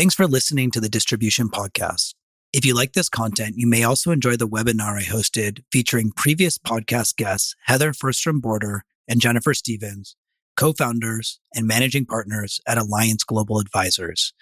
[0.00, 2.14] Thanks for listening to the Distribution Podcast.
[2.54, 6.56] If you like this content, you may also enjoy the webinar I hosted featuring previous
[6.56, 10.16] podcast guests Heather Fernstrom Border and Jennifer Stevens,
[10.56, 14.32] co founders and managing partners at Alliance Global Advisors.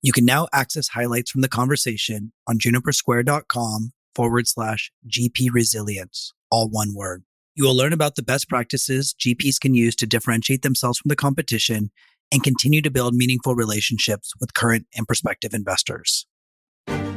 [0.00, 6.70] You can now access highlights from the conversation on junipersquare.com forward slash GP resilience, all
[6.70, 7.22] one word.
[7.54, 11.16] You will learn about the best practices GPs can use to differentiate themselves from the
[11.16, 11.90] competition
[12.32, 16.26] and continue to build meaningful relationships with current and prospective investors.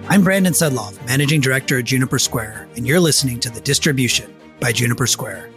[0.07, 4.71] I'm Brandon Sedloff, Managing Director at Juniper Square, and you're listening to The Distribution by
[4.71, 5.49] Juniper Square.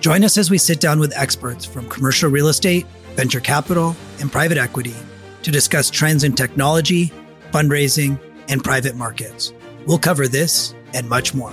[0.00, 4.32] Join us as we sit down with experts from commercial real estate, venture capital, and
[4.32, 4.94] private equity
[5.42, 7.12] to discuss trends in technology,
[7.50, 8.18] fundraising,
[8.48, 9.52] and private markets.
[9.86, 11.52] We'll cover this and much more.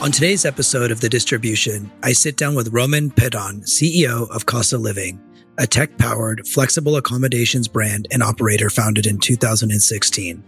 [0.00, 4.78] On today's episode of The Distribution, I sit down with Roman Pedan, CEO of Kasa
[4.78, 5.20] Living
[5.60, 10.42] a tech powered, flexible accommodations brand and operator founded in 2016.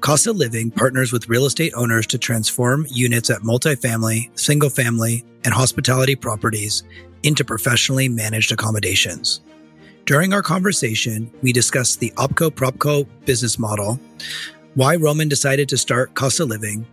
[0.00, 5.52] Kasa Living partners with real estate owners to transform units at multifamily, single family, and
[5.52, 6.82] hospitality properties
[7.22, 9.42] into professionally managed accommodations.
[10.06, 14.00] During our conversation, we discussed the OpCo PropCo business model,
[14.76, 16.86] why Roman decided to start Kasa Living,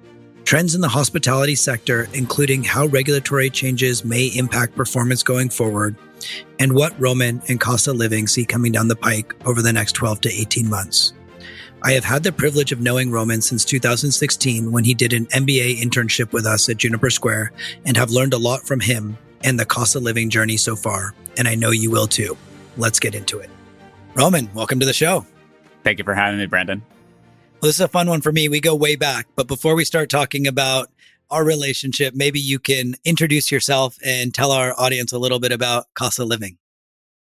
[0.43, 5.95] trends in the hospitality sector, including how regulatory changes may impact performance going forward,
[6.59, 10.21] and what Roman and Kasa Living see coming down the pike over the next 12
[10.21, 11.13] to 18 months.
[11.83, 15.79] I have had the privilege of knowing Roman since 2016 when he did an MBA
[15.79, 17.51] internship with us at Juniper Square
[17.85, 21.47] and have learned a lot from him and the Kasa Living journey so far, and
[21.47, 22.35] I know you will too.
[22.77, 23.49] Let's get into it.
[24.15, 25.25] Roman, welcome to the show.
[25.83, 26.81] Thank you for having me, Brandon.
[27.61, 28.49] Well, this is a fun one for me.
[28.49, 30.89] We go way back, but before we start talking about
[31.29, 35.85] our relationship, maybe you can introduce yourself and tell our audience a little bit about
[35.95, 36.57] Kasa Living.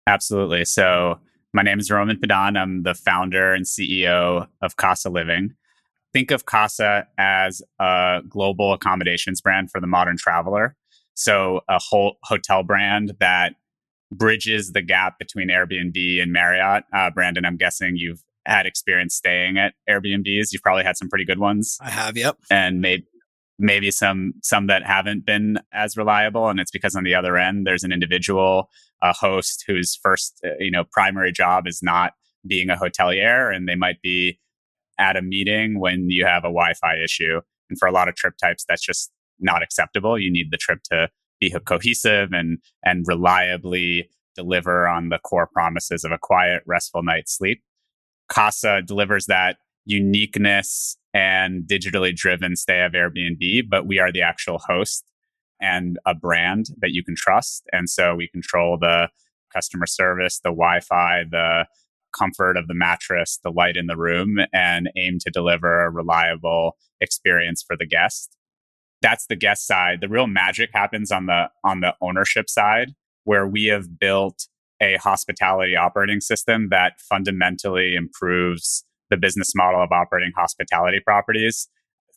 [0.08, 0.66] Absolutely.
[0.66, 1.19] So,
[1.53, 2.58] my name is Roman Pedan.
[2.58, 5.55] I'm the founder and CEO of Kasa Living.
[6.11, 10.75] Think of Kasa as a global accommodations brand for the modern traveler.
[11.13, 13.56] So, a whole hotel brand that
[14.12, 16.84] bridges the gap between Airbnb and Marriott.
[16.94, 20.51] Uh, Brandon, I'm guessing you've had experience staying at Airbnbs.
[20.51, 21.78] You've probably had some pretty good ones.
[21.81, 22.38] I have, yep.
[22.50, 23.06] And maybe
[23.59, 27.68] maybe some some that haven't been as reliable and it's because on the other end
[27.68, 28.69] there's an individual
[29.03, 32.13] a host whose first uh, you know primary job is not
[32.47, 34.40] being a hotelier and they might be
[35.00, 37.42] at a meeting when you have a wi-fi issue.
[37.69, 40.19] And for a lot of trip types that's just not acceptable.
[40.19, 41.09] You need the trip to
[41.40, 47.38] be cohesive and and reliably deliver on the core promises of a quiet restful night's
[47.38, 47.62] sleep.
[48.30, 54.59] Kasa delivers that uniqueness and digitally driven stay of Airbnb, but we are the actual
[54.59, 55.03] host
[55.61, 57.63] and a brand that you can trust.
[57.71, 59.09] And so we control the
[59.53, 61.66] customer service, the Wi Fi, the
[62.17, 66.77] comfort of the mattress, the light in the room, and aim to deliver a reliable
[67.01, 68.35] experience for the guest.
[69.01, 70.00] That's the guest side.
[70.01, 74.47] The real magic happens on the on the ownership side, where we have built
[74.81, 81.68] a hospitality operating system that fundamentally improves the business model of operating hospitality properties.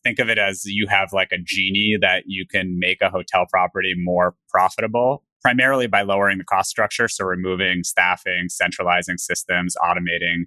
[0.02, 3.46] Think of it as you have like a genie that you can make a hotel
[3.50, 7.08] property more profitable, primarily by lowering the cost structure.
[7.08, 10.44] So removing staffing, centralizing systems, automating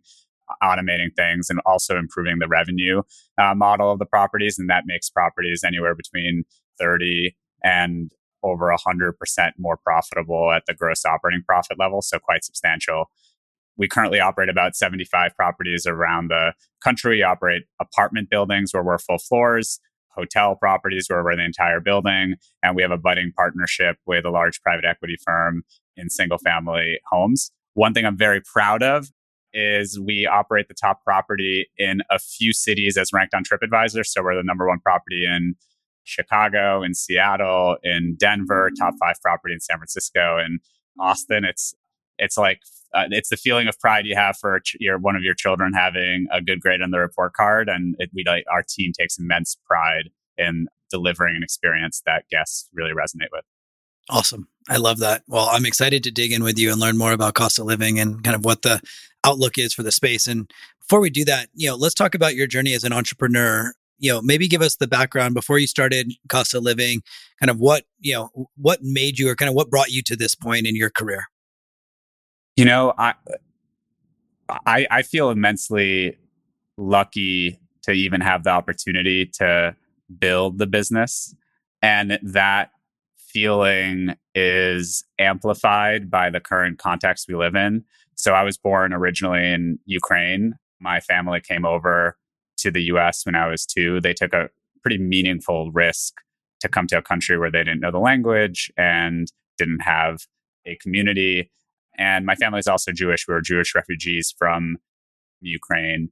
[0.64, 3.02] automating things and also improving the revenue
[3.38, 6.44] uh, model of the properties and that makes properties anywhere between
[6.80, 8.12] 30 and
[8.42, 9.14] over 100%
[9.58, 13.12] more profitable at the gross operating profit level so quite substantial
[13.80, 16.54] we currently operate about 75 properties around the
[16.84, 17.18] country.
[17.18, 19.80] We operate apartment buildings where we're full floors,
[20.10, 24.30] hotel properties where we're the entire building, and we have a budding partnership with a
[24.30, 25.64] large private equity firm
[25.96, 27.52] in single family homes.
[27.74, 29.08] One thing I'm very proud of
[29.54, 34.06] is we operate the top property in a few cities as ranked on TripAdvisor.
[34.06, 35.56] So we're the number one property in
[36.04, 40.60] Chicago, in Seattle, in Denver, top five property in San Francisco, and
[41.00, 41.46] Austin.
[41.46, 41.74] It's
[42.18, 42.60] it's like
[42.94, 46.28] uh, it's the feeling of pride you have for your one of your children having
[46.32, 49.58] a good grade on the report card, and it, we like our team takes immense
[49.66, 53.46] pride in delivering an experience that guests really resonate with.
[54.10, 54.48] Awesome.
[54.68, 55.24] I love that.
[55.28, 58.24] Well, I'm excited to dig in with you and learn more about Kasa Living and
[58.24, 58.82] kind of what the
[59.24, 60.26] outlook is for the space.
[60.26, 63.72] And before we do that, you know, let's talk about your journey as an entrepreneur.
[64.00, 67.04] You know, maybe give us the background before you started Kasa Living,
[67.40, 70.16] kind of what, you know, what made you or kind of what brought you to
[70.16, 71.26] this point in your career?
[72.60, 73.14] You know, I,
[74.50, 76.18] I, I feel immensely
[76.76, 79.78] lucky to even have the opportunity to
[80.20, 81.34] build the business.
[81.82, 82.72] And that
[83.16, 87.86] feeling is amplified by the current context we live in.
[88.16, 90.56] So I was born originally in Ukraine.
[90.82, 92.18] My family came over
[92.58, 94.02] to the US when I was two.
[94.02, 94.50] They took a
[94.82, 96.16] pretty meaningful risk
[96.60, 100.26] to come to a country where they didn't know the language and didn't have
[100.66, 101.52] a community.
[102.00, 103.28] And my family is also Jewish.
[103.28, 104.78] We were Jewish refugees from
[105.42, 106.12] Ukraine.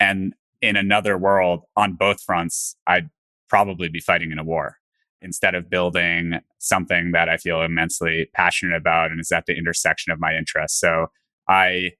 [0.00, 3.10] And in another world, on both fronts, I'd
[3.48, 4.78] probably be fighting in a war
[5.22, 10.10] instead of building something that I feel immensely passionate about and is at the intersection
[10.10, 10.80] of my interests.
[10.80, 11.08] So
[11.46, 11.92] I,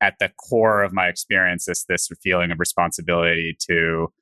[0.00, 4.12] at the core of my experience, is this feeling of responsibility to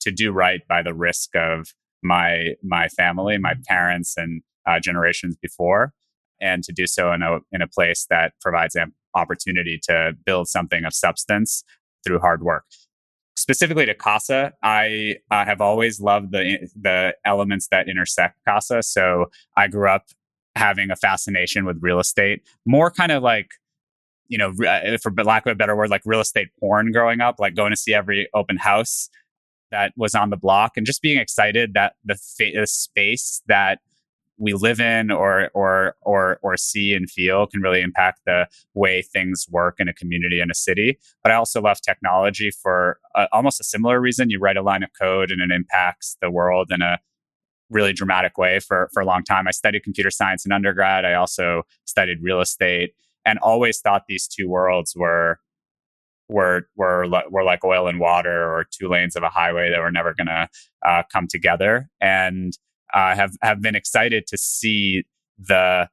[0.00, 5.36] to do right by the risk of my my family, my parents, and uh, generations
[5.40, 5.92] before,
[6.40, 10.48] and to do so in a in a place that provides an opportunity to build
[10.48, 11.64] something of substance
[12.04, 12.64] through hard work.
[13.36, 18.82] Specifically to Kasa, I uh, have always loved the the elements that intersect Kasa.
[18.82, 19.26] So
[19.56, 20.06] I grew up
[20.56, 23.50] having a fascination with real estate, more kind of like
[24.28, 27.36] you know, uh, for lack of a better word, like real estate porn growing up,
[27.38, 29.08] like going to see every open house
[29.70, 33.80] that was on the block and just being excited that the, fa- the space that
[34.38, 39.02] we live in or or or or see and feel can really impact the way
[39.02, 40.98] things work in a community in a city.
[41.22, 44.30] But I also love technology for a, almost a similar reason.
[44.30, 46.98] You write a line of code and it impacts the world in a
[47.70, 49.48] really dramatic way for for a long time.
[49.48, 51.04] I studied computer science in undergrad.
[51.04, 52.92] I also studied real estate
[53.26, 55.38] and always thought these two worlds were
[56.28, 59.90] were were were like oil and water or two lanes of a highway that were
[59.90, 60.48] never going to
[60.86, 62.56] uh, come together and
[62.92, 65.04] uh, have have been excited to see
[65.38, 65.88] the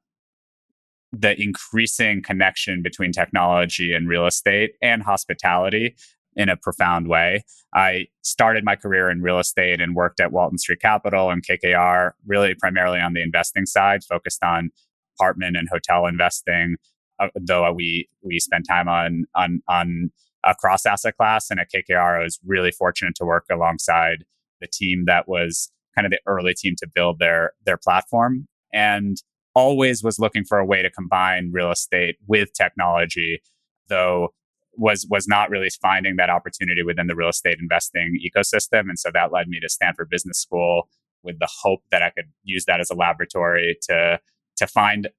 [1.11, 5.95] the increasing connection between technology and real estate and hospitality
[6.35, 7.43] in a profound way.
[7.73, 12.11] I started my career in real estate and worked at Walton Street Capital and KKR,
[12.25, 14.71] really primarily on the investing side, focused on
[15.17, 16.75] apartment and hotel investing.
[17.17, 20.11] Uh, though we we spent time on on on
[20.43, 24.25] across asset class, and at KKR, I was really fortunate to work alongside
[24.59, 28.47] the team that was kind of the early team to build their their platform.
[28.73, 29.17] And
[29.53, 33.41] always was looking for a way to combine real estate with technology
[33.87, 34.33] though
[34.77, 38.89] was was not really finding that opportunity within the real estate investing ecosystem.
[38.89, 40.89] And so that led me to Stanford Business School
[41.23, 44.19] with the hope that I could use that as a laboratory to
[44.57, 45.09] to find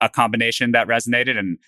[0.00, 1.38] a combination that resonated.
[1.38, 1.58] And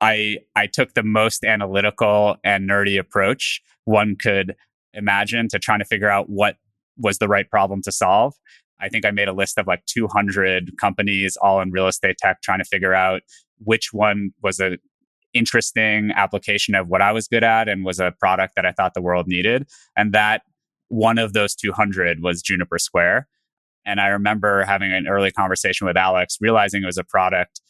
[0.00, 4.54] I I took the most analytical and nerdy approach one could
[4.94, 6.56] imagine to trying to figure out what
[6.98, 8.34] was the right problem to solve.
[8.80, 12.42] I think I made a list of like 200 companies all in real estate tech
[12.42, 13.22] trying to figure out
[13.58, 14.78] which one was a
[15.34, 18.94] interesting application of what I was good at and was a product that I thought
[18.94, 19.68] the world needed.
[19.96, 20.42] And that
[20.88, 23.28] one of those 200 was Juniper Square.
[23.84, 27.60] And I remember having an early conversation with Alex, realizing it was a product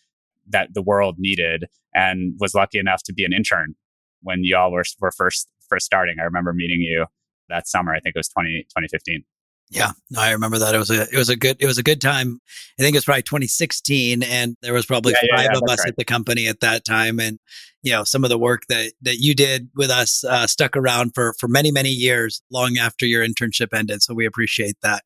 [0.49, 3.75] that the world needed and was lucky enough to be an intern
[4.23, 6.17] when y'all were, were first first starting.
[6.19, 7.07] I remember meeting you
[7.49, 7.95] that summer.
[7.95, 9.25] I think it was 20, 2015.
[9.71, 10.75] Yeah, no, I remember that.
[10.75, 12.41] It was a it was a good it was a good time.
[12.79, 15.63] I think it was probably 2016, and there was probably yeah, five yeah, yeah, of
[15.69, 15.89] us right.
[15.89, 17.21] at the company at that time.
[17.21, 17.39] And
[17.83, 21.13] you know, some of the work that that you did with us uh, stuck around
[21.15, 24.03] for for many many years, long after your internship ended.
[24.03, 25.05] So we appreciate that.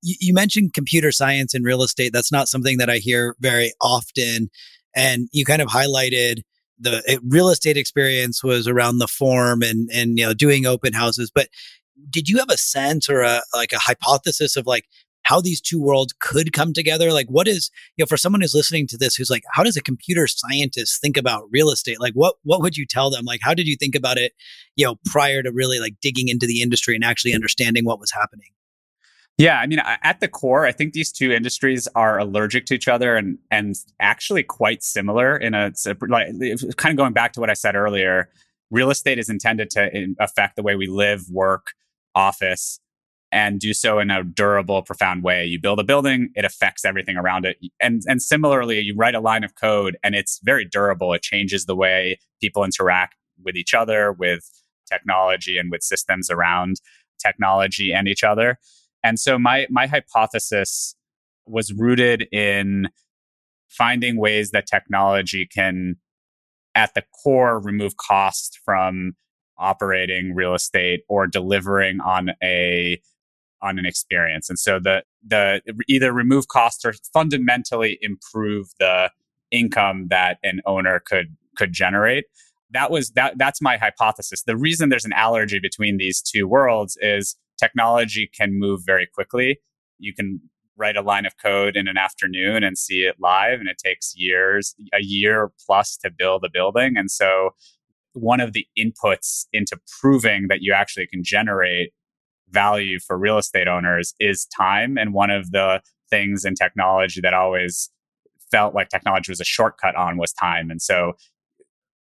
[0.00, 2.12] You, you mentioned computer science and real estate.
[2.14, 4.48] That's not something that I hear very often,
[4.96, 6.40] and you kind of highlighted
[6.78, 11.30] the real estate experience was around the form and and you know doing open houses
[11.34, 11.48] but
[12.10, 14.86] did you have a sense or a like a hypothesis of like
[15.24, 17.10] how these two worlds could come together?
[17.10, 19.76] Like what is you know for someone who's listening to this who's like how does
[19.76, 22.00] a computer scientist think about real estate?
[22.00, 23.24] Like what what would you tell them?
[23.24, 24.32] Like how did you think about it
[24.76, 28.12] you know prior to really like digging into the industry and actually understanding what was
[28.12, 28.48] happening
[29.36, 32.86] yeah, I mean, at the core, I think these two industries are allergic to each
[32.86, 35.36] other and and actually quite similar.
[35.36, 35.72] In a
[36.08, 36.28] like,
[36.76, 38.30] kind of going back to what I said earlier,
[38.70, 41.72] real estate is intended to affect the way we live, work,
[42.14, 42.78] office,
[43.32, 45.44] and do so in a durable, profound way.
[45.44, 49.20] You build a building, it affects everything around it, and and similarly, you write a
[49.20, 51.12] line of code, and it's very durable.
[51.12, 54.48] It changes the way people interact with each other, with
[54.88, 56.76] technology, and with systems around
[57.18, 58.58] technology and each other.
[59.04, 60.96] And so my my hypothesis
[61.46, 62.88] was rooted in
[63.68, 65.96] finding ways that technology can
[66.74, 69.12] at the core remove cost from
[69.58, 73.00] operating real estate or delivering on a
[73.62, 74.48] on an experience.
[74.48, 79.10] And so the the either remove costs or fundamentally improve the
[79.50, 82.24] income that an owner could could generate.
[82.70, 84.42] That was that that's my hypothesis.
[84.44, 89.60] The reason there's an allergy between these two worlds is technology can move very quickly.
[89.98, 90.40] You can
[90.76, 94.14] write a line of code in an afternoon and see it live and it takes
[94.16, 96.96] years a year plus to build a building.
[96.96, 97.50] And so
[98.12, 101.92] one of the inputs into proving that you actually can generate
[102.50, 104.96] value for real estate owners is time.
[104.96, 105.80] And one of the
[106.10, 107.90] things in technology that always
[108.50, 110.70] felt like technology was a shortcut on was time.
[110.70, 111.14] And so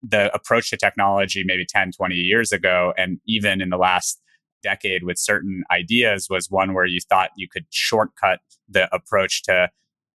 [0.02, 4.22] the approach to technology maybe 10 20 years ago and even in the last
[4.62, 9.70] decade with certain ideas was one where you thought you could shortcut the approach to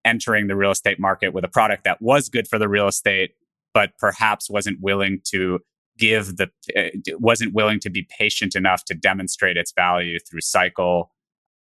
[0.05, 3.33] entering the real estate market with a product that was good for the real estate,
[3.73, 5.61] but perhaps wasn't willing to
[5.97, 11.11] give the uh, wasn't willing to be patient enough to demonstrate its value through cycle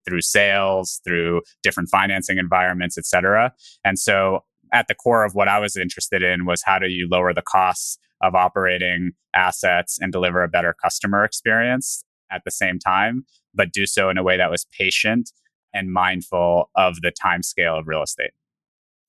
[0.06, 3.54] through sales through different financing environments et cetera.
[3.86, 7.08] And so at the core of what i was interested in was how do you
[7.10, 12.80] lower the costs of operating assets and deliver a better customer experience at the same
[12.80, 15.32] time, but do so in a way that was patient
[15.74, 18.32] and mindful of the time scale of real estate.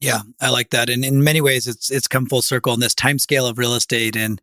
[0.00, 0.90] Yeah, I like that.
[0.90, 3.74] And in many ways it's it's come full circle in this time scale of real
[3.74, 4.40] estate and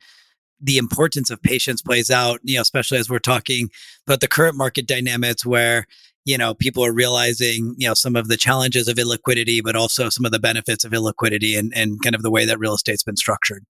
[0.61, 3.69] the importance of patience plays out, you know, especially as we're talking
[4.07, 5.87] about the current market dynamics where,
[6.23, 10.09] you know, people are realizing, you know, some of the challenges of illiquidity, but also
[10.09, 13.03] some of the benefits of illiquidity and, and kind of the way that real estate's
[13.03, 13.65] been structured.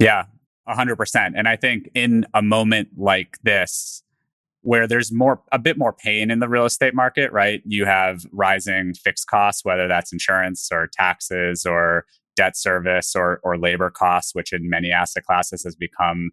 [0.00, 0.24] Yeah,
[0.66, 1.34] a hundred percent.
[1.36, 4.02] And I think in a moment like this,
[4.62, 7.62] where there's more a bit more pain in the real estate market, right?
[7.66, 13.58] You have rising fixed costs, whether that's insurance or taxes or debt service or or
[13.58, 16.30] labor costs, which in many asset classes has become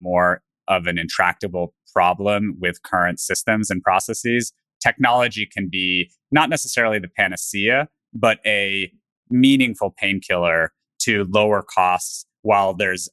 [0.00, 4.52] more of an intractable problem with current systems and processes.
[4.82, 8.92] Technology can be not necessarily the panacea, but a
[9.30, 13.08] meaningful painkiller to lower costs while there's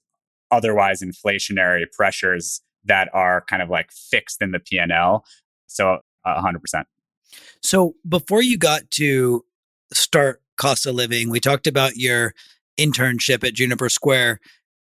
[0.52, 5.26] otherwise inflationary pressures that are kind of like fixed in the P&L.
[5.68, 6.84] So uh, 100%.
[7.62, 9.46] So before you got to
[9.94, 12.34] start Kasa Living, we talked about your
[12.80, 14.40] internship at Juniper Square.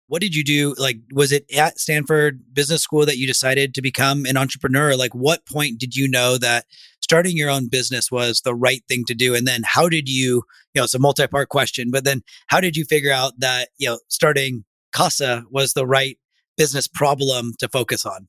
[0.07, 0.73] What did you do?
[0.77, 4.95] Like, was it at Stanford Business School that you decided to become an entrepreneur?
[4.95, 6.65] Like, what point did you know that
[7.01, 9.35] starting your own business was the right thing to do?
[9.35, 12.61] And then how did you, you know, it's a multi part question, but then how
[12.61, 16.17] did you figure out that, you know, starting Kasa was the right
[16.57, 18.27] business problem to focus on.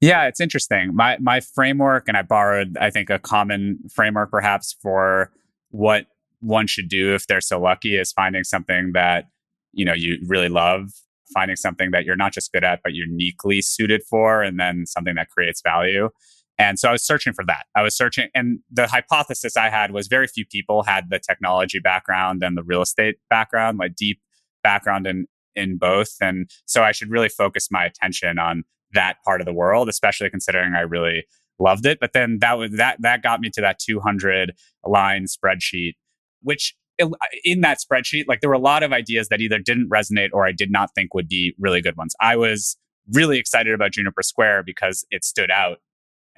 [0.00, 0.94] Yeah, it's interesting.
[0.94, 5.32] My my framework, and I borrowed, I think, a common framework perhaps for
[5.70, 6.06] what
[6.40, 9.28] one should do if they're so lucky is finding something that
[9.72, 10.90] you know you really love,
[11.32, 15.14] finding something that you're not just good at but uniquely suited for, and then something
[15.14, 16.10] that creates value.
[16.58, 17.66] And so I was searching for that.
[17.74, 21.78] I was searching, and the hypothesis I had was very few people had the technology
[21.78, 24.20] background and the real estate background, my deep
[24.62, 26.14] background in in both.
[26.20, 30.30] And so I should really focus my attention on that part of the world, especially
[30.30, 31.24] considering I really
[31.58, 31.98] loved it.
[32.00, 34.52] But then that was that that got me to that 200
[34.84, 35.94] line spreadsheet,
[36.42, 37.08] which uh,
[37.44, 40.46] in that spreadsheet, like there were a lot of ideas that either didn't resonate or
[40.46, 42.14] I did not think would be really good ones.
[42.20, 42.76] I was
[43.12, 45.78] really excited about Juniper Square because it stood out.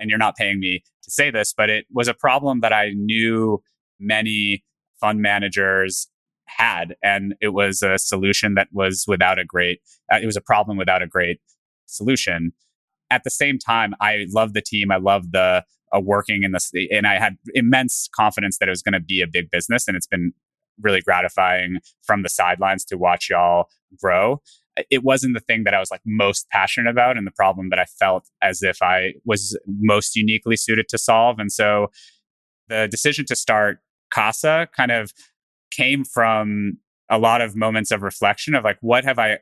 [0.01, 2.91] And you're not paying me to say this, but it was a problem that I
[2.95, 3.61] knew
[3.99, 4.63] many
[5.01, 6.09] fund managers
[6.49, 6.97] had.
[7.03, 9.81] And it was a solution that was without a great,
[10.13, 11.41] uh, it was a problem without a great
[11.87, 12.53] solution.
[13.11, 14.91] At the same time, I love the team.
[14.91, 15.65] I love the
[15.95, 19.23] uh, working in this, and I had immense confidence that it was going to be
[19.23, 19.89] a big business.
[19.89, 20.33] And it's been
[20.81, 23.69] really gratifying from the sidelines to watch y'all
[24.01, 24.41] grow.
[24.91, 27.81] It wasn't the thing that I was like most passionate about and the problem that
[27.81, 31.39] I felt as if I was most uniquely suited to solve.
[31.39, 31.89] And so
[32.69, 33.79] the decision to start
[34.11, 35.13] Kasa kind of
[35.71, 36.79] came from
[37.11, 39.39] a lot of moments of reflection of like, what have I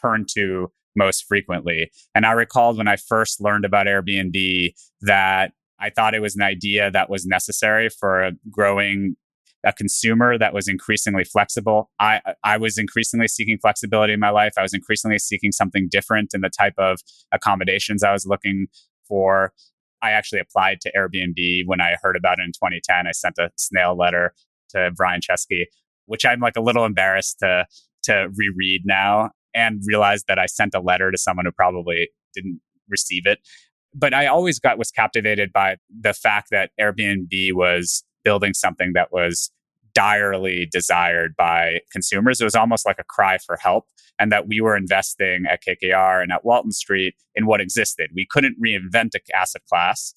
[0.00, 1.90] turned to most frequently?
[2.14, 4.72] And I recalled when I first learned about Airbnb
[5.02, 9.16] that I thought it was an idea that was necessary for growing
[9.64, 11.90] a consumer that was increasingly flexible.
[12.00, 14.52] I I was increasingly seeking flexibility in my life.
[14.56, 17.00] I was increasingly seeking something different in the type of
[17.32, 18.68] accommodations I was looking
[19.06, 19.52] for.
[20.02, 23.06] I actually applied to Airbnb when I heard about it in 2010.
[23.06, 24.32] I sent a snail letter
[24.74, 25.64] to Brian Chesky,
[26.06, 27.66] which I'm like a little embarrassed to
[28.04, 32.60] to reread now and realize that I sent a letter to someone who probably didn't
[32.88, 33.40] receive it.
[33.94, 39.12] But I always got was captivated by the fact that Airbnb was building something that
[39.12, 39.50] was
[39.92, 42.40] direly desired by consumers.
[42.40, 43.86] It was almost like a cry for help,
[44.18, 48.10] and that we were investing at KKR and at Walton Street in what existed.
[48.14, 50.14] We couldn't reinvent a asset class,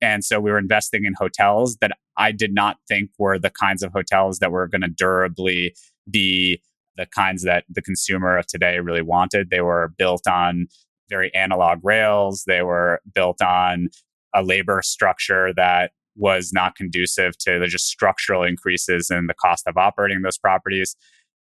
[0.00, 3.82] and so we were investing in hotels that I did not think were the kinds
[3.82, 5.74] of hotels that were going to durably
[6.10, 6.62] be
[6.96, 9.50] the kinds that the consumer of today really wanted.
[9.50, 10.68] They were built on
[11.08, 13.88] very analog rails, they were built on
[14.34, 19.66] a labor structure that was not conducive to the just structural increases in the cost
[19.66, 20.96] of operating those properties.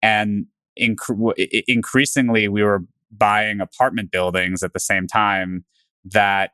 [0.01, 0.45] And
[0.79, 5.65] inc- increasingly, we were buying apartment buildings at the same time
[6.05, 6.51] that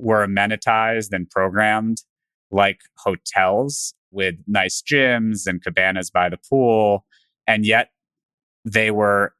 [0.00, 1.98] were amenitized and programmed
[2.50, 7.04] like hotels with nice gyms and cabanas by the pool.
[7.46, 7.90] And yet
[8.64, 9.34] they were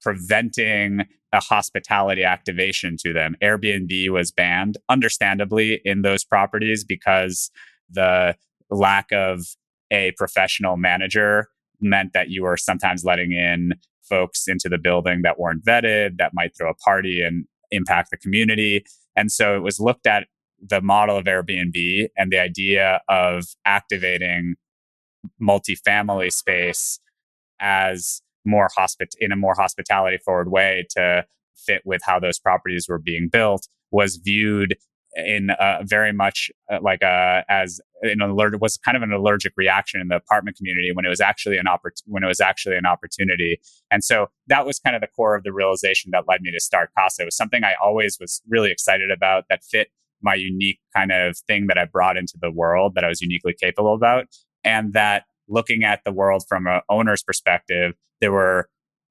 [0.00, 1.02] preventing
[1.32, 3.36] a hospitality activation to them.
[3.42, 7.50] Airbnb was banned, understandably, in those properties because
[7.90, 8.34] the
[8.70, 9.44] lack of
[9.90, 11.48] a professional manager
[11.80, 13.74] meant that you were sometimes letting in
[14.08, 18.16] folks into the building that weren't vetted, that might throw a party and impact the
[18.16, 18.84] community.
[19.16, 20.26] And so it was looked at
[20.60, 24.54] the model of Airbnb and the idea of activating
[25.40, 27.00] multifamily space
[27.60, 31.24] as more hospit in a more hospitality forward way to
[31.56, 34.76] fit with how those properties were being built was viewed
[35.14, 39.52] in uh, very much uh, like a as an alert was kind of an allergic
[39.56, 42.76] reaction in the apartment community when it was actually an oppor- when it was actually
[42.76, 43.58] an opportunity.
[43.90, 46.60] And so that was kind of the core of the realization that led me to
[46.60, 47.22] start kasa.
[47.22, 49.88] It was something i always was really excited about that fit
[50.22, 53.54] my unique kind of thing that i brought into the world that i was uniquely
[53.58, 54.26] capable about
[54.64, 58.68] and that looking at the world from an owner's perspective there were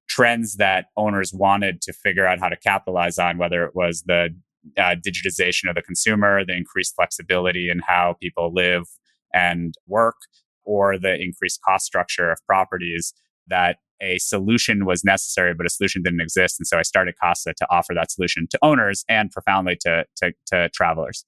[0.08, 4.30] trends that owners wanted to figure out how to capitalize on whether it was the
[4.78, 8.84] uh, digitization of the consumer, the increased flexibility in how people live
[9.34, 10.16] and work,
[10.64, 13.14] or the increased cost structure of properties,
[13.48, 16.60] that a solution was necessary, but a solution didn't exist.
[16.60, 20.34] And so I started Kasa to offer that solution to owners and profoundly to, to,
[20.48, 21.26] to travelers.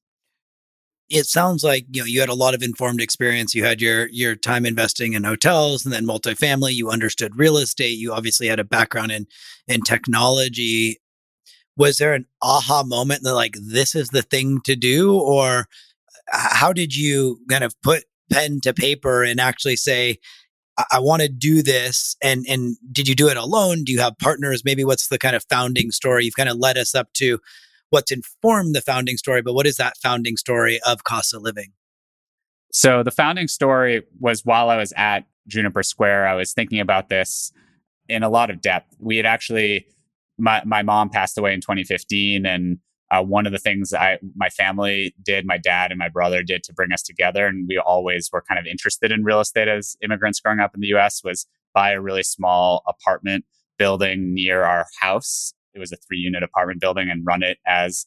[1.10, 3.56] It sounds like you know you had a lot of informed experience.
[3.56, 6.74] You had your your time investing in hotels and then multifamily.
[6.76, 7.98] You understood real estate.
[7.98, 9.26] You obviously had a background in
[9.68, 11.00] in technology
[11.80, 15.66] was there an aha moment that like this is the thing to do or
[16.28, 20.18] how did you kind of put pen to paper and actually say
[20.78, 23.86] I, I want to do this and and did you do it alone?
[23.86, 24.64] Do you have partners?
[24.64, 26.26] Maybe what's the kind of founding story?
[26.26, 27.40] You've kind of led us up to
[27.90, 31.72] what's informed the founding story but what is that founding story of kasa living?
[32.72, 37.10] So the founding story was while i was at juniper square i was thinking about
[37.10, 37.52] this
[38.10, 38.96] in a lot of depth.
[39.00, 39.88] We had actually
[40.40, 42.78] my my mom passed away in 2015, and
[43.12, 46.64] uh, one of the things I my family did, my dad and my brother did
[46.64, 49.96] to bring us together, and we always were kind of interested in real estate as
[50.04, 51.22] immigrants growing up in the U.S.
[51.24, 53.46] was buy a really small apartment
[53.78, 55.54] building near our house.
[55.74, 58.06] It was a three unit apartment building, and run it as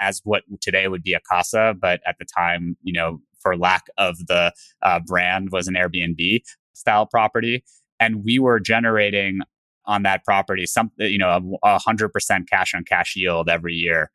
[0.00, 3.86] as what today would be a kasa, but at the time, you know, for lack
[3.98, 4.52] of the
[4.82, 6.40] uh, brand, was an Airbnb
[6.72, 7.64] style property.
[8.00, 9.40] And we were generating
[9.88, 14.10] on that property, some you know a hundred percent cash on cash yield every year,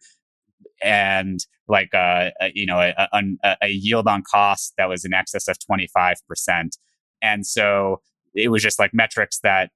[0.81, 5.13] and like a, a you know a, a, a, yield on cost that was in
[5.13, 6.77] excess of twenty five percent,
[7.21, 8.01] and so
[8.33, 9.71] it was just like metrics that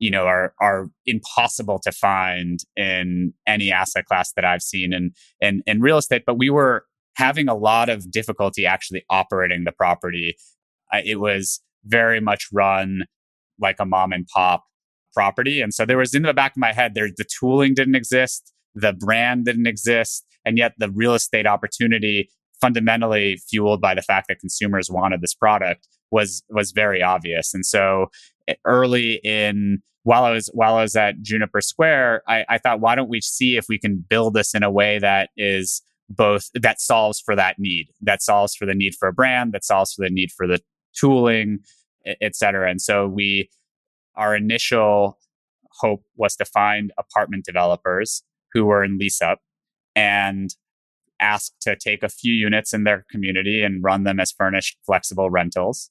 [0.00, 5.12] you know are are impossible to find in any asset class that I've seen in
[5.40, 6.24] in, in real estate.
[6.26, 10.36] But we were having a lot of difficulty actually operating the property.
[10.92, 13.04] Uh, it was very much run
[13.60, 14.64] like a mom and pop
[15.14, 15.60] property.
[15.60, 18.52] And so there was in the back of my head, there the tooling didn't exist,
[18.74, 22.28] the brand didn't exist, and yet the real estate opportunity
[22.60, 27.54] fundamentally fueled by the fact that consumers wanted this product was was very obvious.
[27.54, 28.06] And so
[28.48, 32.80] eh, early in while I was while I was at Juniper Square, I, I thought,
[32.80, 36.48] why don't we see if we can build this in a way that is both
[36.54, 39.92] that solves for that need, that solves for the need for a brand, that solves
[39.92, 40.60] for the need for the
[40.98, 41.58] tooling,
[42.06, 42.70] et cetera.
[42.70, 43.50] And so we
[44.18, 45.18] our initial
[45.80, 49.40] hope was to find apartment developers who were in lease up
[49.94, 50.54] and
[51.20, 55.30] ask to take a few units in their community and run them as furnished flexible
[55.30, 55.90] rentals.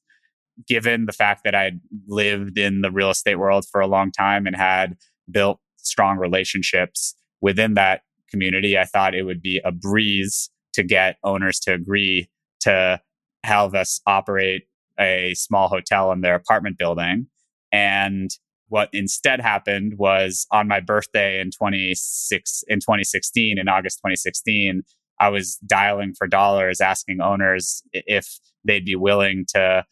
[0.67, 4.47] Given the fact that I'd lived in the real estate world for a long time
[4.47, 4.97] and had
[5.29, 11.17] built strong relationships within that community, I thought it would be a breeze to get
[11.23, 12.29] owners to agree
[12.61, 12.99] to
[13.43, 14.63] have us operate
[14.99, 17.27] a small hotel in their apartment building
[17.71, 18.29] and
[18.69, 24.83] what instead happened was on my birthday in 26 in 2016 in August 2016
[25.19, 29.83] I was dialing for dollars asking owners if they'd be willing to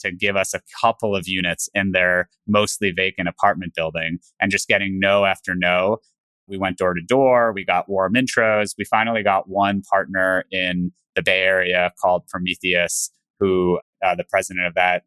[0.00, 4.18] to give us a couple of units in their mostly vacant apartment building.
[4.40, 5.98] And just getting no after no
[6.46, 8.74] we went door to door we got warm intros.
[8.78, 14.66] We finally got one partner in the bay area called prometheus who uh, the president
[14.66, 15.02] of that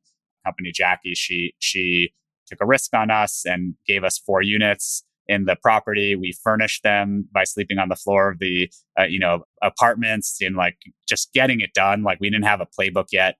[0.45, 2.13] company, Jackie, she she
[2.47, 5.03] took a risk on us and gave us four units.
[5.27, 6.15] in the property.
[6.15, 10.55] We furnished them by sleeping on the floor of the, uh, you know, apartments and
[10.55, 10.77] like
[11.07, 12.03] just getting it done.
[12.03, 13.37] Like we didn't have a playbook yet.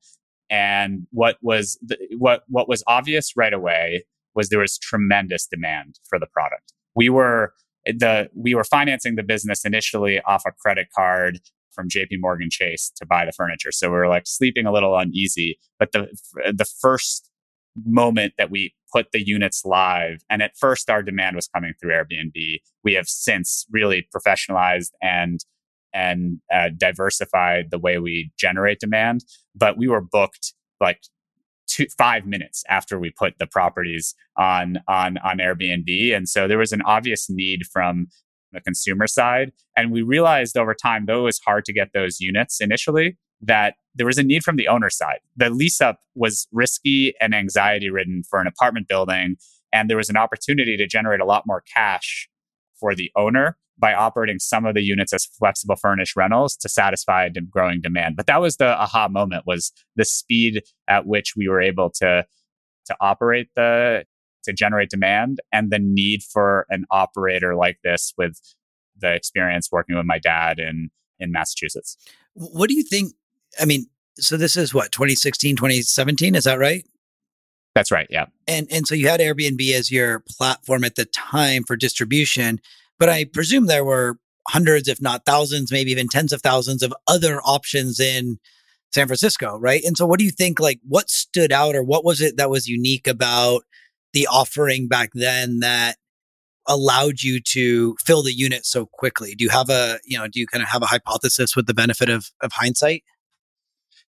[0.50, 6.00] And what was the, what what was obvious right away was there was tremendous demand
[6.10, 6.74] for the product.
[6.96, 7.54] We were
[7.86, 11.39] the we were financing the business initially off a credit card
[11.74, 13.72] from JP Morgan Chase to buy the furniture.
[13.72, 15.60] So we were like sleeping a little uneasy.
[15.80, 17.30] But the the first
[17.86, 21.92] moment that we put the units live, and at first our demand was coming through
[21.92, 22.62] Airbnb.
[22.84, 25.40] We have since really professionalized and
[25.94, 29.24] and uh, diversified the way we generate demand.
[29.56, 31.02] But we were booked like
[31.68, 36.58] two five minutes after we put the properties on on on Airbnb, and so there
[36.58, 38.08] was an obvious need from
[38.54, 39.52] the consumer side.
[39.76, 43.76] And we realized over time, though it was hard to get those units initially, that
[43.96, 45.20] there was a need from the owner side.
[45.36, 49.36] The lease up was risky and anxiety ridden for an apartment building.
[49.72, 52.30] And there was an opportunity to generate a lot more cash
[52.80, 57.28] for the owner by operating some of the units as flexible furnished rentals to satisfy
[57.30, 58.16] the growing demand.
[58.16, 62.26] But that was the aha moment was the speed at which we were able to
[62.86, 64.04] to operate the
[64.44, 68.40] to generate demand and the need for an operator like this with
[68.98, 71.98] the experience working with my dad in in Massachusetts.
[72.34, 73.14] What do you think?
[73.60, 76.86] I mean, so this is what 2016, 2017, is that right?
[77.76, 78.26] That's right, yeah.
[78.48, 82.60] And and so you had Airbnb as your platform at the time for distribution,
[83.00, 86.94] but I presume there were hundreds if not thousands, maybe even tens of thousands of
[87.08, 88.40] other options in
[88.94, 89.84] San Francisco, right?
[89.84, 92.50] And so what do you think like what stood out or what was it that
[92.50, 93.64] was unique about
[94.13, 95.97] the offering back then that
[96.67, 99.36] allowed you to fill the unit so quickly?
[99.36, 101.73] Do you have a, you know, do you kind of have a hypothesis with the
[101.73, 103.04] benefit of, of hindsight?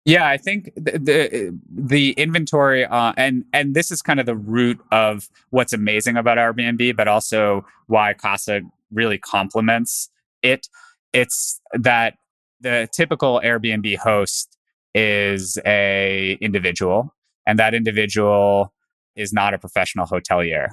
[0.04, 4.34] Yeah, I think the the, the inventory uh, and and this is kind of the
[4.34, 10.10] root of what's amazing about Airbnb, but also why Kasa really complements
[10.42, 10.66] it.
[11.12, 12.14] It's that
[12.60, 14.58] the typical Airbnb host
[14.92, 17.14] is a individual,
[17.46, 18.72] and that individual
[19.16, 20.68] is not a professional hotelier.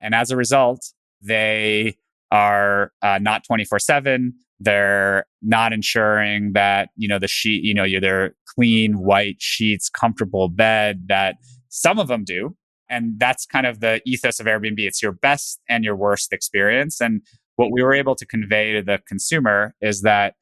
[0.00, 1.96] And as a result, they
[2.30, 4.34] are uh, not 24 7.
[4.58, 9.90] They're not ensuring that, you know, the sheet, you know, you're their clean white sheets,
[9.90, 11.36] comfortable bed that
[11.68, 12.56] some of them do.
[12.88, 14.78] And that's kind of the ethos of Airbnb.
[14.78, 17.00] It's your best and your worst experience.
[17.00, 17.22] And
[17.56, 20.34] what we were able to convey to the consumer is that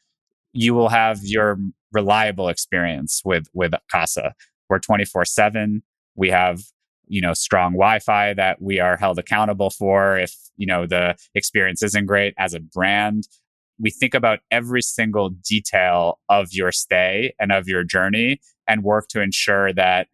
[0.53, 1.59] you will have your
[1.92, 4.35] reliable experience with with Kasa.
[4.68, 5.83] We're 24 7.
[6.16, 6.61] We have
[7.09, 11.83] you know strong wi-fi that we are held accountable for if you know the experience
[11.83, 13.29] isn't great as a brand.
[13.79, 19.09] We think about every single detail of your stay and of your journey and work
[19.09, 20.07] to ensure that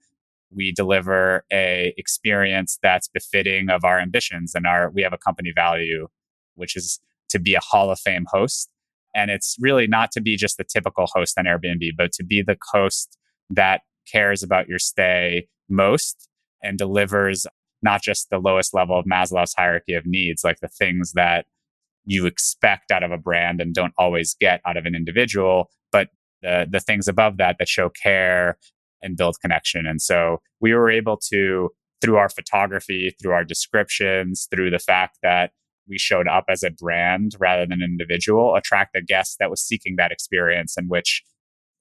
[0.51, 5.53] we deliver a experience that's befitting of our ambitions and our we have a company
[5.55, 6.09] value
[6.55, 8.69] which is to be a hall of fame host.
[9.15, 12.43] And it's really not to be just the typical host on airbnb but to be
[12.43, 13.17] the host
[13.51, 16.30] that cares about your stay most
[16.63, 17.47] and delivers
[17.83, 21.47] not just the lowest level of Maslow's hierarchy of needs, like the things that
[22.05, 26.09] you expect out of a brand and don't always get out of an individual, but
[26.43, 28.59] the the things above that that show care
[29.03, 29.87] and build connection.
[29.87, 31.71] And so we were able to
[32.01, 35.53] through our photography, through our descriptions, through the fact that
[35.89, 39.61] we showed up as a brand rather than an individual, attract a guest that was
[39.61, 41.23] seeking that experience in which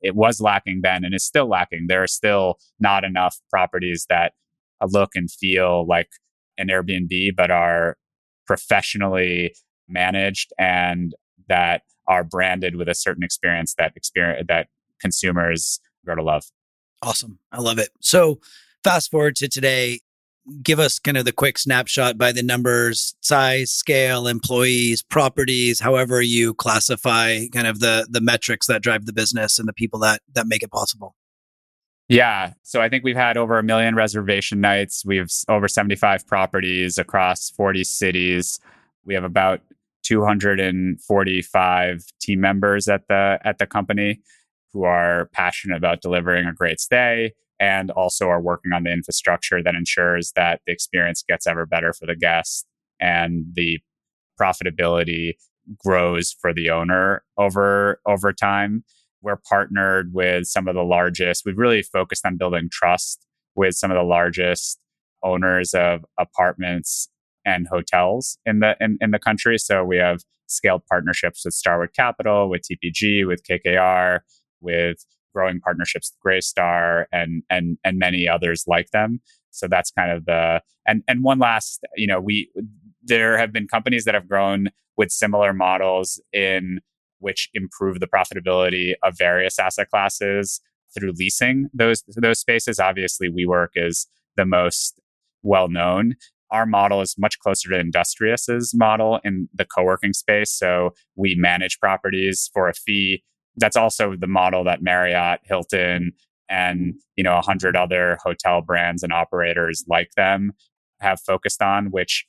[0.01, 1.85] it was lacking then and is still lacking.
[1.87, 4.33] There are still not enough properties that
[4.81, 6.09] a look and feel like
[6.57, 7.97] an Airbnb, but are
[8.45, 9.53] professionally
[9.87, 11.13] managed and
[11.47, 14.67] that are branded with a certain experience that experience that
[14.99, 16.43] consumers grow to love.
[17.01, 17.39] Awesome.
[17.51, 17.89] I love it.
[18.01, 18.39] So
[18.83, 20.01] fast forward to today,
[20.63, 26.21] give us kind of the quick snapshot by the numbers, size, scale, employees, properties, however
[26.21, 30.21] you classify kind of the the metrics that drive the business and the people that
[30.33, 31.15] that make it possible.
[32.09, 32.53] Yeah.
[32.63, 35.05] So I think we've had over a million reservation nights.
[35.05, 38.59] We have over 75 properties across 40 cities.
[39.05, 39.61] We have about
[40.03, 44.21] 245 team members at the at the company
[44.73, 49.61] who are passionate about delivering a great stay and also are working on the infrastructure
[49.61, 52.65] that ensures that the experience gets ever better for the guest
[52.99, 53.77] and the
[54.39, 55.33] profitability
[55.77, 58.83] grows for the owner over over time
[59.21, 63.91] we're partnered with some of the largest, we've really focused on building trust with some
[63.91, 64.79] of the largest
[65.23, 67.09] owners of apartments
[67.45, 69.57] and hotels in the in, in the country.
[69.57, 74.19] So we have scaled partnerships with Starwood Capital, with TPG, with KKR,
[74.61, 79.21] with growing partnerships with Greystar and and and many others like them.
[79.51, 82.51] So that's kind of the and and one last, you know, we
[83.03, 86.79] there have been companies that have grown with similar models in
[87.19, 90.61] which improve the profitability of various asset classes
[90.93, 92.79] through leasing those those spaces.
[92.79, 94.99] Obviously, WeWork is the most
[95.43, 96.15] well known.
[96.51, 100.51] Our model is much closer to Industrious's model in the co-working space.
[100.51, 103.23] So we manage properties for a fee.
[103.55, 106.13] That's also the model that Marriott, Hilton,
[106.49, 110.53] and you know a hundred other hotel brands and operators like them
[110.99, 112.25] have focused on, which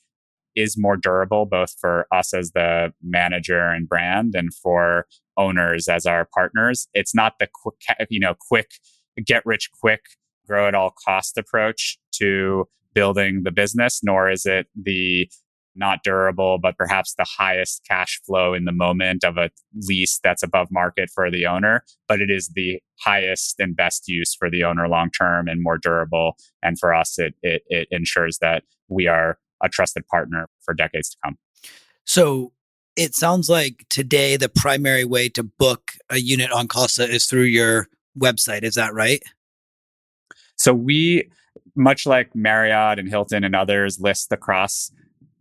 [0.55, 5.05] is more durable both for us as the manager and brand and for
[5.37, 6.87] owners as our partners.
[6.93, 7.75] It's not the quick,
[8.09, 8.71] you know, quick
[9.25, 10.01] get rich quick,
[10.47, 15.29] grow at all cost approach to building the business, nor is it the
[15.73, 19.49] not durable, but perhaps the highest cash flow in the moment of a
[19.87, 21.83] lease that's above market for the owner.
[22.09, 25.77] But it is the highest and best use for the owner long term and more
[25.77, 26.35] durable.
[26.61, 31.09] And for us, it, it, it ensures that we are a trusted partner for decades
[31.09, 31.37] to come.
[32.05, 32.53] So
[32.95, 37.43] it sounds like today the primary way to book a unit on Kasa is through
[37.43, 37.87] your
[38.19, 38.63] website.
[38.63, 39.21] Is that right?
[40.57, 41.29] So we,
[41.75, 44.91] much like Marriott and Hilton and others, list across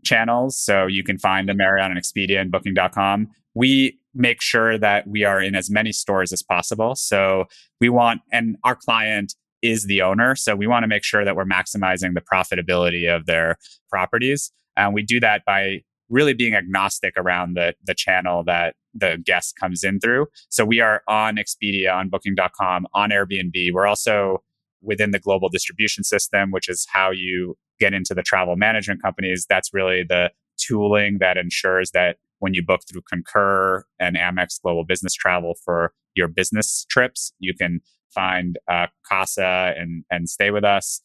[0.05, 0.57] channels.
[0.57, 3.29] So you can find a Marriott and Expedia and Booking.com.
[3.55, 6.95] We make sure that we are in as many stores as possible.
[6.95, 7.45] So
[7.81, 10.35] we want, and our client is the owner.
[10.35, 13.57] So we want to make sure that we're maximizing the profitability of their
[13.89, 14.53] properties.
[14.77, 19.57] And we do that by really being agnostic around the, the channel that the guest
[19.59, 20.27] comes in through.
[20.49, 23.73] So we are on Expedia, on booking.com, on Airbnb.
[23.73, 24.43] We're also
[24.83, 29.47] within the global distribution system, which is how you get into the travel management companies.
[29.49, 34.85] That's really the tooling that ensures that when you book through Concur and Amex Global
[34.85, 37.81] Business Travel for your business trips, you can
[38.15, 41.01] find uh, Kasa and, and stay with us.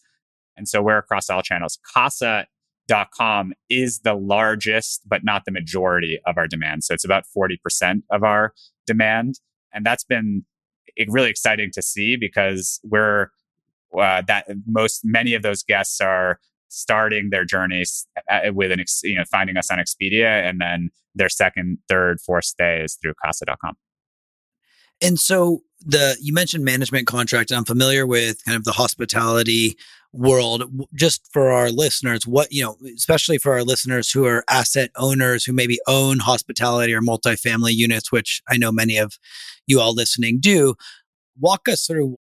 [0.57, 1.77] And so we're across all channels.
[1.93, 6.83] Kasa.com is the largest, but not the majority of our demand.
[6.83, 8.53] So it's about 40% of our
[8.87, 9.39] demand.
[9.73, 10.45] And that's been
[11.09, 13.29] really exciting to see because we're
[13.97, 16.39] uh, that most many of those guests are
[16.69, 21.29] starting their journeys uh, with an you know finding us on Expedia and then their
[21.29, 23.75] second, third, fourth stay is through kasa.com.
[25.01, 27.51] And so the you mentioned management contract.
[27.51, 29.77] I'm familiar with kind of the hospitality
[30.11, 30.63] world.
[30.93, 35.45] Just for our listeners, what you know, especially for our listeners who are asset owners
[35.45, 39.17] who maybe own hospitality or multifamily units, which I know many of
[39.67, 40.75] you all listening do.
[41.39, 42.17] Walk us through.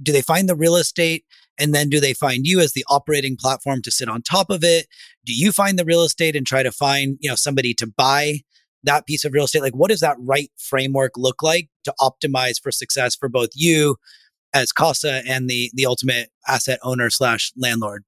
[0.00, 1.24] Do they find the real estate?
[1.60, 4.62] And then do they find you as the operating platform to sit on top of
[4.62, 4.86] it?
[5.24, 8.42] Do you find the real estate and try to find, you know, somebody to buy
[8.84, 12.60] that piece of real estate like what does that right framework look like to optimize
[12.62, 13.96] for success for both you
[14.54, 18.04] as kasa and the the ultimate asset owner slash landlord?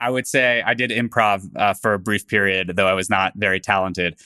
[0.00, 3.32] I would say i did improv uh, for a brief period though i was not
[3.36, 4.18] very talented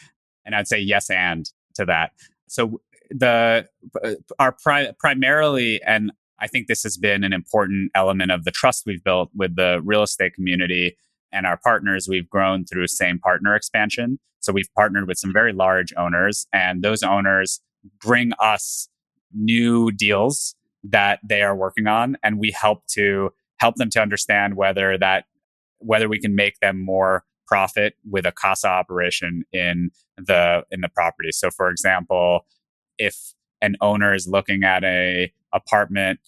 [0.44, 2.12] and i'd say yes and to that.
[2.48, 3.66] So the
[4.03, 8.51] uh, our pri- primarily and i think this has been an important element of the
[8.51, 10.96] trust we've built with the real estate community
[11.33, 15.53] and our partners we've grown through same partner expansion so we've partnered with some very
[15.53, 17.61] large owners, and those owners
[18.01, 18.88] bring us
[19.33, 24.57] new deals that they are working on, and we help to help them to understand
[24.57, 25.25] whether that
[25.79, 30.88] whether we can make them more profit with a kasa operation in the in the
[30.88, 31.31] property.
[31.31, 32.45] So for example,
[32.99, 36.18] if an owner is looking at a apartment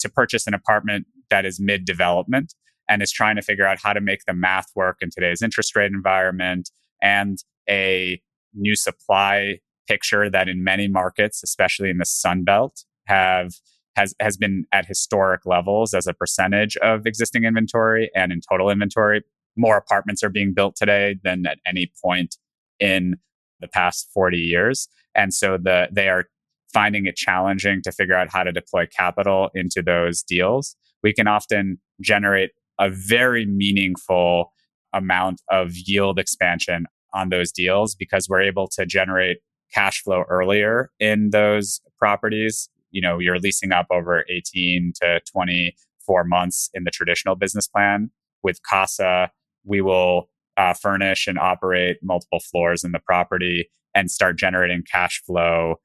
[0.00, 2.54] to purchase an apartment that is mid development
[2.88, 5.76] and is trying to figure out how to make the math work in today's interest
[5.76, 6.70] rate environment
[7.02, 8.20] and a
[8.54, 13.54] new supply picture that in many markets, especially in the Sun Belt, have
[13.96, 18.70] has has been at historic levels as a percentage of existing inventory and in total
[18.70, 19.22] inventory.
[19.56, 22.36] More apartments are being built today than at any point
[22.78, 23.16] in
[23.60, 24.88] the past 40 years.
[25.14, 26.26] And so the they are
[26.72, 30.76] finding it challenging to figure out how to deploy capital into those deals.
[31.02, 34.52] We can often generate a very meaningful
[34.92, 39.38] amount of yield expansion on those deals because we're able to generate
[39.72, 42.68] cash flow earlier in those properties.
[42.90, 48.10] You know, you're leasing up over 18 to 24 months in the traditional business plan.
[48.42, 49.30] With Kasa,
[49.64, 55.22] we will uh, furnish and operate multiple floors in the property and start generating cash
[55.26, 55.76] flow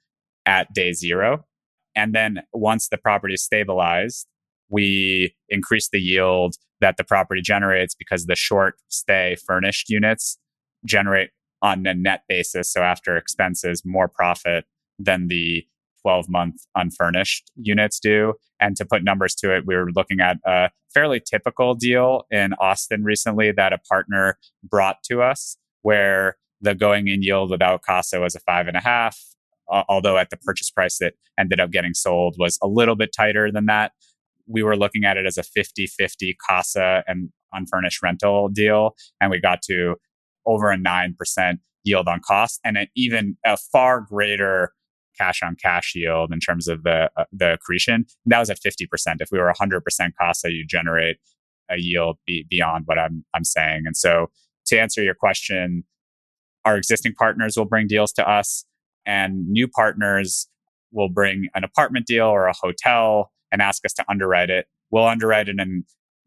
[0.46, 1.46] at day zero.
[1.96, 4.28] And then once the property is stabilized,
[4.70, 10.38] we increase the yield that the property generates because the short stay furnished units
[10.86, 11.30] generate
[11.62, 14.66] on a net basis, so after expenses, more profit
[15.00, 15.66] than the
[16.02, 18.34] 12 month unfurnished units do.
[18.60, 22.54] And to put numbers to it, we were looking at a fairly typical deal in
[22.60, 28.20] Austin recently that a partner brought to us where the going in yield without Kasa
[28.20, 29.18] was a five and a half,
[29.68, 33.52] although at the purchase price that ended up getting sold was a little bit tighter
[33.52, 33.94] than that.
[34.48, 39.32] We were looking at it as a 50 50 Kasa and unfurnished rental deal, and
[39.32, 39.96] we got to
[40.46, 44.74] over a 9% yield on cost and an even a far greater
[45.18, 47.96] cash on cash yield in terms of the uh, the accretion.
[47.96, 48.88] And that was at 50%.
[49.20, 49.82] If we were 100%
[50.20, 51.18] Kasa, you generate
[51.70, 53.84] a yield be, beyond what I'm I'm saying.
[53.86, 54.28] And so
[54.68, 55.84] to answer your question,
[56.66, 58.66] our existing partners will bring deals to us
[59.06, 60.48] and new partners
[60.92, 64.66] will bring an apartment deal or a hotel and ask us to underwrite it.
[64.92, 65.86] We'll underwrite it and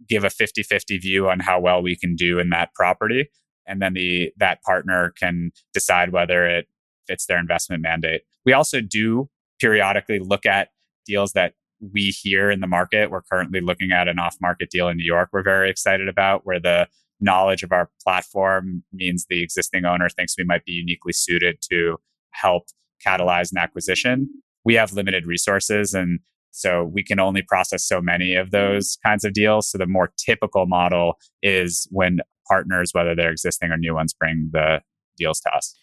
[0.09, 3.29] give a 50-50 view on how well we can do in that property
[3.67, 6.67] and then the that partner can decide whether it
[7.07, 8.23] fits their investment mandate.
[8.45, 9.29] We also do
[9.61, 10.69] periodically look at
[11.05, 13.11] deals that we hear in the market.
[13.11, 16.47] We're currently looking at an off market deal in New York we're very excited about
[16.47, 16.89] where the
[17.21, 21.97] knowledge of our platform means the existing owner thinks we might be uniquely suited to
[22.31, 22.65] help
[23.05, 24.29] catalyze an acquisition.
[24.65, 26.21] We have limited resources and
[26.57, 29.71] so we can only process so many of those kinds of deals.
[29.71, 34.49] So the more typical model is when partners, whether they're existing or new ones, bring
[34.53, 34.81] the
[35.19, 35.75] deals to us.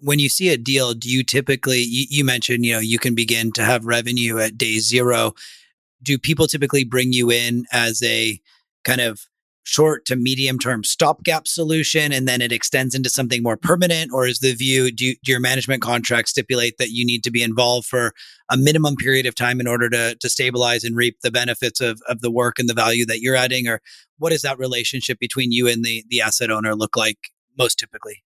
[0.00, 3.14] When you see a deal, do you typically, you, you mentioned, you know, you can
[3.14, 5.32] begin to have revenue at day zero.
[6.02, 8.38] Do people typically bring you in as a
[8.84, 9.22] kind of
[9.64, 14.12] short to medium term stopgap solution and then it extends into something more permanent?
[14.12, 17.30] Or is the view do, you, do, your management contract stipulate that you need to
[17.30, 18.12] be involved for
[18.50, 22.00] a minimum period of time in order to, to stabilize and reap the benefits of,
[22.08, 23.66] of the work and the value that you're adding?
[23.66, 23.80] Or
[24.18, 27.18] what does that relationship between you and the, the asset owner look like
[27.58, 28.22] most typically?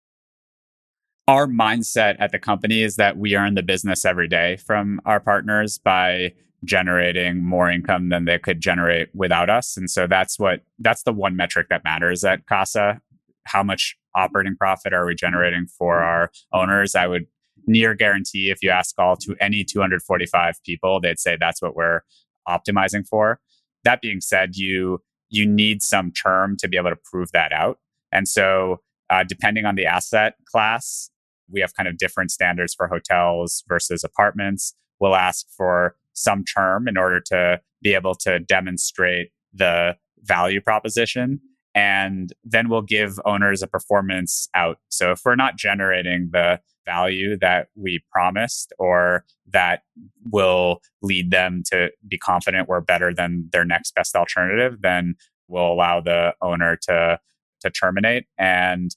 [1.27, 5.20] Our mindset at the company is that we earn the business every day from our
[5.20, 9.77] partners by generating more income than they could generate without us.
[9.77, 13.00] And so that's what that's the one metric that matters at Kasa.
[13.46, 16.94] How much operating profit are we generating for our owners?
[16.94, 17.27] I would
[17.66, 22.00] near guarantee if you ask all to any 245 people, they'd say that's what we're
[22.48, 23.40] optimizing for.
[23.85, 25.00] That being said, you
[25.31, 27.79] you need some term to be able to prove that out.
[28.12, 31.11] And so, uh, depending on the asset class,
[31.50, 34.74] we have kind of different standards for hotels versus apartments.
[35.00, 41.40] We'll ask for some term in order to be able to demonstrate the value proposition.
[41.74, 44.79] And then we'll give owners a performance out.
[44.88, 49.83] So if we're not generating the value that we promised or that
[50.31, 55.16] will lead them to be confident we're better than their next best alternative, then
[55.48, 57.18] we'll allow the owner to
[57.61, 58.27] to terminate.
[58.38, 58.94] And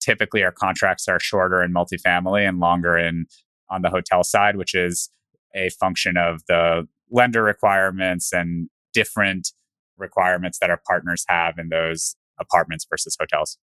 [0.00, 3.26] typically our contracts are shorter in multifamily and longer in
[3.70, 5.10] on the hotel side, which is
[5.54, 9.52] a function of the lender requirements and different
[9.96, 13.58] requirements that our partners have in those apartments versus hotels.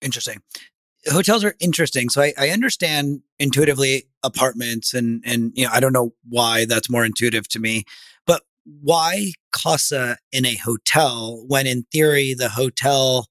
[0.00, 0.42] Interesting.
[1.06, 2.08] Hotels are interesting.
[2.08, 6.90] So I, I understand intuitively apartments and and you know, I don't know why that's
[6.90, 7.84] more intuitive to me,
[8.26, 13.26] but why Kasa in a hotel when in theory the hotel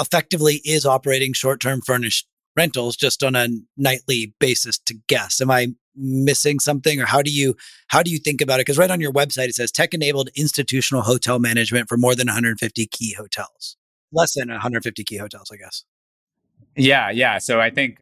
[0.00, 5.40] effectively is operating short-term furnished rentals just on a nightly basis to guests.
[5.40, 7.54] Am I missing something or how do you
[7.88, 8.66] how do you think about it?
[8.66, 12.26] Because right on your website it says tech enabled institutional hotel management for more than
[12.26, 13.76] 150 key hotels.
[14.12, 15.84] Less than 150 key hotels i guess.
[16.76, 18.00] Yeah yeah so i think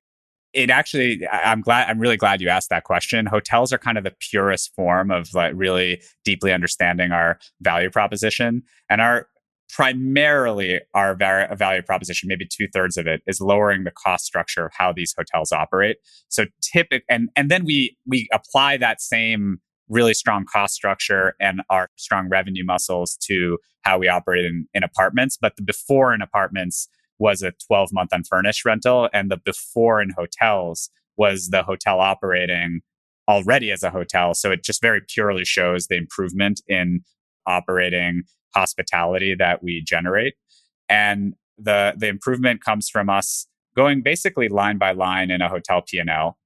[0.52, 3.26] it actually i'm glad i'm really glad you asked that question.
[3.26, 8.62] Hotels are kind of the purest form of like really deeply understanding our value proposition
[8.88, 9.28] and our
[9.72, 14.72] primarily our value proposition, maybe two thirds of it, is lowering the cost structure of
[14.76, 15.96] how these hotels operate.
[16.28, 19.58] So typical, and and then we we apply that same
[19.88, 24.82] really strong cost structure and our strong revenue muscles to how we operate in, in
[24.84, 25.36] apartments.
[25.40, 30.10] But the before in apartments was a 12 month unfurnished rental, and the before in
[30.10, 32.80] hotels was the hotel operating
[33.28, 34.34] already as a hotel.
[34.34, 37.00] So it just very purely shows the improvement in
[37.46, 40.34] operating hospitality that we generate.
[40.88, 45.82] And the the improvement comes from us going basically line by line in a hotel
[45.82, 46.36] P&L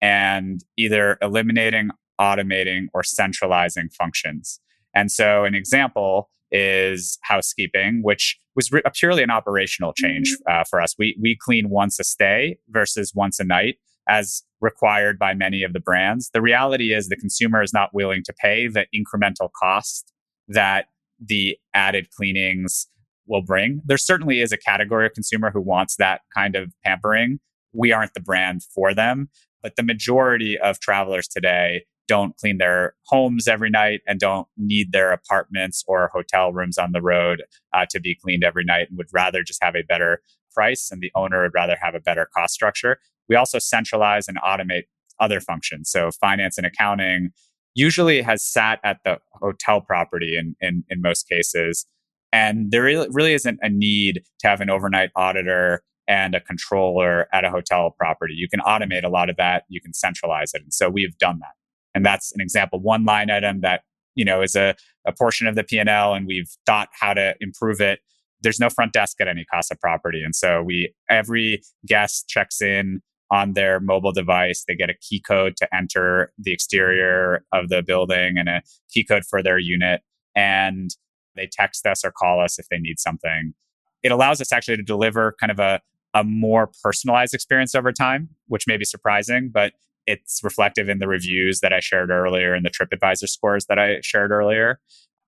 [0.00, 4.60] and either eliminating, automating or centralizing functions.
[4.94, 10.60] And so an example is housekeeping, which was re- purely an operational change mm-hmm.
[10.60, 10.94] uh, for us.
[10.98, 13.76] We we clean once a stay versus once a night
[14.08, 16.30] as required by many of the brands.
[16.34, 20.12] The reality is the consumer is not willing to pay the incremental cost
[20.48, 20.86] that
[21.20, 22.88] the added cleanings
[23.26, 23.80] will bring.
[23.84, 27.38] There certainly is a category of consumer who wants that kind of pampering.
[27.72, 29.28] We aren't the brand for them,
[29.62, 34.90] but the majority of travelers today don't clean their homes every night and don't need
[34.90, 38.98] their apartments or hotel rooms on the road uh, to be cleaned every night and
[38.98, 40.20] would rather just have a better
[40.52, 42.98] price and the owner would rather have a better cost structure.
[43.28, 44.84] We also centralize and automate
[45.20, 45.88] other functions.
[45.88, 47.30] So finance and accounting
[47.74, 51.86] usually has sat at the hotel property in, in, in most cases.
[52.32, 57.44] And there really, isn't a need to have an overnight auditor and a controller at
[57.44, 58.34] a hotel property.
[58.34, 59.64] You can automate a lot of that.
[59.68, 60.62] You can centralize it.
[60.62, 61.52] And so we've done that.
[61.94, 63.82] And that's an example, one line item that,
[64.14, 64.74] you know, is a,
[65.06, 68.00] a portion of the P&L and we've thought how to improve it.
[68.42, 70.22] There's no front desk at any Kasa property.
[70.24, 74.64] And so we, every guest checks in on their mobile device.
[74.66, 78.62] They get a key code to enter the exterior of the building and a
[78.92, 80.02] key code for their unit.
[80.34, 80.90] And
[81.36, 83.54] they text us or call us if they need something.
[84.02, 85.80] It allows us actually to deliver kind of a
[86.14, 89.74] a more personalized experience over time, which may be surprising, but
[90.06, 94.00] it's reflective in the reviews that I shared earlier and the TripAdvisor scores that I
[94.02, 94.80] shared earlier.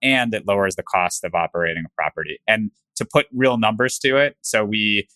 [0.02, 2.40] And it lowers the cost of operating a property.
[2.48, 5.06] And to put real numbers to it, so we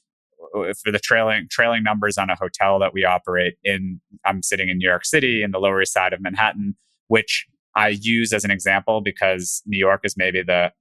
[0.55, 4.68] Uh, for the trailing trailing numbers on a hotel that we operate in I'm sitting
[4.68, 6.76] in New York City in the Lower East Side of Manhattan,
[7.09, 10.72] which I use as an example because New York is maybe the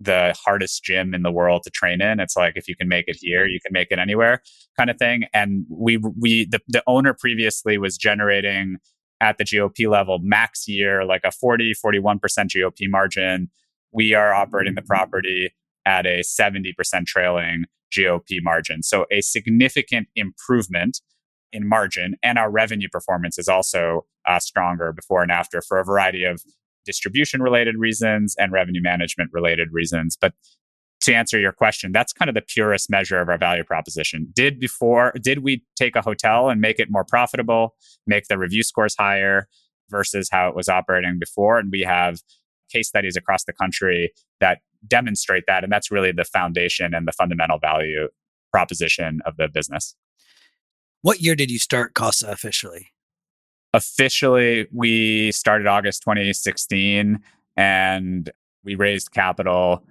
[0.00, 2.20] the hardest gym in the world to train in.
[2.20, 4.42] It's like if you can make it here, you can make it anywhere
[4.76, 5.24] kind of thing.
[5.32, 8.76] And we we the, the owner previously was generating
[9.20, 13.50] at the GOP level max year like a 40 41% GOP margin.
[13.92, 14.88] We are operating the mm-hmm.
[14.88, 15.54] property
[15.86, 16.74] at a 70%
[17.06, 17.64] trailing
[17.96, 18.82] GOP margin.
[18.82, 21.00] So a significant improvement
[21.52, 25.84] in margin and our revenue performance is also uh, stronger before and after for a
[25.84, 26.42] variety of
[26.84, 30.16] distribution related reasons and revenue management related reasons.
[30.20, 30.34] But
[31.02, 34.28] to answer your question, that's kind of the purest measure of our value proposition.
[34.34, 37.74] Did before, did we take a hotel and make it more profitable,
[38.06, 39.46] make the review scores higher
[39.90, 41.58] versus how it was operating before?
[41.58, 42.20] And we have
[42.72, 45.64] case studies across the country that demonstrate that.
[45.64, 48.08] And that's really the foundation and the fundamental value
[48.52, 49.94] proposition of the business.
[51.02, 52.94] What year did you start Kasa officially?
[53.74, 57.18] officially we started August 2016
[57.56, 58.30] and
[58.62, 59.84] we raised capital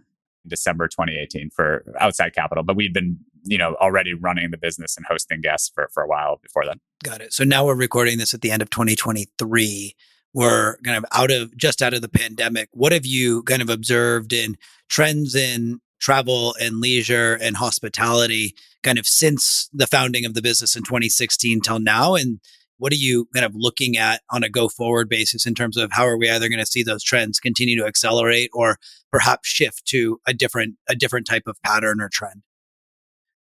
[0.44, 4.98] in December 2018 for outside capital, but we'd been, you know, already running the business
[4.98, 6.80] and hosting guests for, for a while before then.
[7.04, 7.34] Got it.
[7.34, 9.96] So now we're recording this at the end of 2023.
[10.34, 12.70] We're kind of out of just out of the pandemic.
[12.72, 14.58] What have you kind of observed in
[14.90, 20.76] trends in travel and leisure and hospitality kind of since the founding of the business
[20.76, 22.16] in 2016 till now?
[22.16, 22.40] And
[22.78, 25.92] what are you kind of looking at on a go forward basis in terms of
[25.94, 28.78] how are we either going to see those trends continue to accelerate or
[29.12, 32.42] perhaps shift to a different a different type of pattern or trend?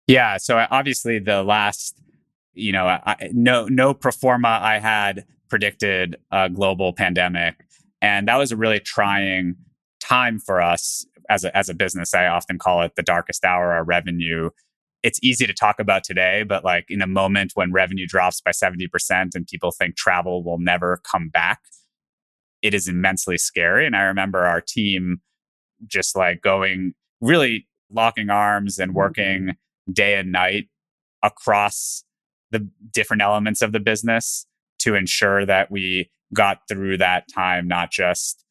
[0.08, 1.96] Yeah, so obviously the last
[2.54, 7.64] you know I, no no pro forma I had predicted a global pandemic
[8.02, 9.56] and that was a really trying
[10.00, 12.16] time for us as a as a business.
[12.16, 14.50] I often call it the darkest hour of revenue
[15.04, 18.52] it's easy to talk about today, but like in a moment when revenue drops by
[18.52, 18.90] 70%
[19.34, 21.60] and people think travel will never come back,
[22.62, 23.88] it is immensely scary.
[23.88, 25.22] And I remember our team
[25.88, 29.92] just like going really locking arms and working mm-hmm.
[29.92, 30.68] day and night
[31.24, 32.04] across
[32.52, 34.46] the different elements of the business
[34.82, 38.44] to ensure that we got through that time, not just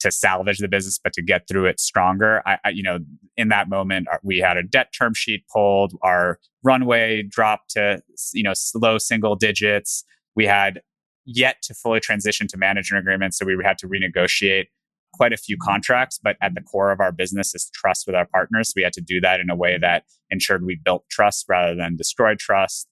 [0.00, 2.42] to salvage the business, but to get through it stronger.
[2.46, 2.98] I, I, you know,
[3.36, 8.02] in that moment, uh, we had a debt term sheet pulled, our runway dropped to,
[8.34, 10.04] you know, slow single digits.
[10.34, 10.82] We had
[11.24, 14.66] yet to fully transition to management agreements, so we had to renegotiate
[15.14, 16.20] quite a few contracts.
[16.22, 18.72] But at the core of our business is trust with our partners.
[18.76, 21.96] We had to do that in a way that ensured we built trust rather than
[21.96, 22.86] destroyed trust.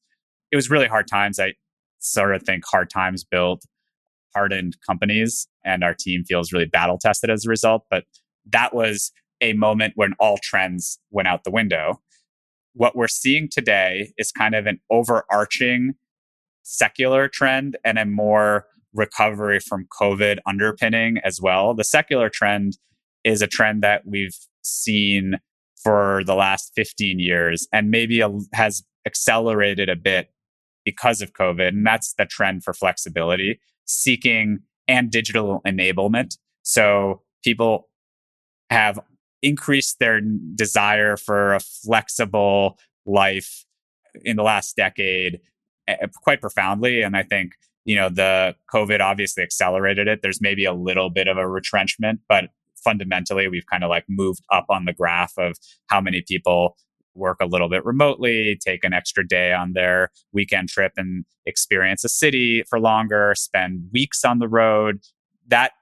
[0.50, 1.38] It was really hard times.
[1.38, 1.52] I
[2.04, 3.64] sort of think hard times built
[4.34, 7.84] hardened companies and our team feels really battle tested as a result.
[7.90, 8.04] But
[8.50, 12.00] that was a moment when all trends went out the window.
[12.74, 15.94] What we're seeing today is kind of an overarching
[16.62, 21.74] secular trend and a more recovery from COVID underpinning as well.
[21.74, 22.78] The secular trend
[23.22, 25.38] is a trend that we've seen
[25.82, 30.28] for the last 15 years and maybe a, has accelerated a bit
[30.84, 31.68] because of COVID.
[31.68, 36.36] And that's the trend for flexibility seeking and digital enablement.
[36.62, 37.88] So people
[38.70, 38.98] have
[39.42, 43.64] increased their desire for a flexible life
[44.22, 45.40] in the last decade
[45.86, 47.02] eh, quite profoundly.
[47.02, 47.52] And I think,
[47.84, 50.20] you know, the COVID obviously accelerated it.
[50.22, 52.46] There's maybe a little bit of a retrenchment, but
[52.82, 55.56] fundamentally, we've kind of like moved up on the graph of
[55.88, 56.76] how many people
[57.14, 62.04] work a little bit remotely, take an extra day on their weekend trip and experience
[62.04, 65.00] a city for longer, spend weeks on the road.
[65.46, 65.72] That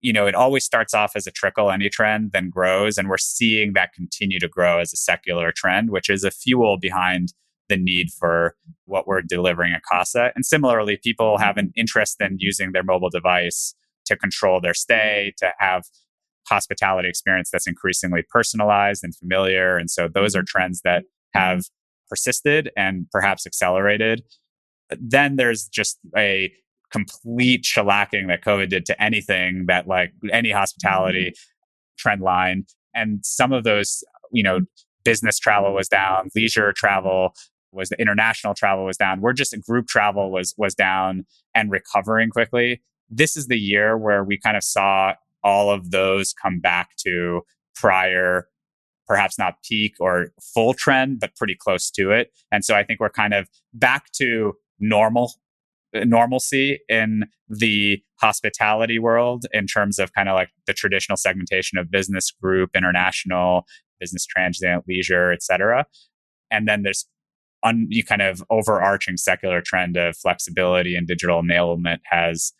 [0.00, 2.98] you know, it always starts off as a trickle, any trend, then grows.
[2.98, 6.76] And we're seeing that continue to grow as a secular trend, which is a fuel
[6.78, 7.32] behind
[7.68, 10.32] the need for what we're delivering at Kasa.
[10.34, 13.74] And similarly, people have an interest in using their mobile device
[14.06, 15.84] to control their stay, to have
[16.50, 19.76] hospitality experience that's increasingly personalized and familiar.
[19.76, 21.64] And so those are trends that have
[22.08, 24.22] persisted and perhaps accelerated.
[24.90, 26.52] Then there's just a
[26.90, 31.96] complete shellacking that COVID did to anything that like any hospitality mm-hmm.
[31.98, 32.64] trend line.
[32.94, 34.60] And some of those, you know,
[35.04, 37.32] business travel was down, leisure travel
[37.72, 39.20] was the international travel was down.
[39.20, 41.24] We're just group travel was was down
[41.54, 42.82] and recovering quickly.
[43.08, 47.42] This is the year where we kind of saw all of those come back to
[47.74, 48.48] prior
[49.06, 52.30] perhaps not peak or full trend but pretty close to it.
[52.52, 55.32] And so I think we're kind of back to normal
[55.94, 61.78] uh, normalcy in the hospitality world in terms of kind of like the traditional segmentation
[61.78, 63.66] of business group international
[63.98, 65.84] business transient leisure etc
[66.50, 67.06] and then there's
[67.64, 72.52] un, you kind of overarching secular trend of flexibility and digital enablement has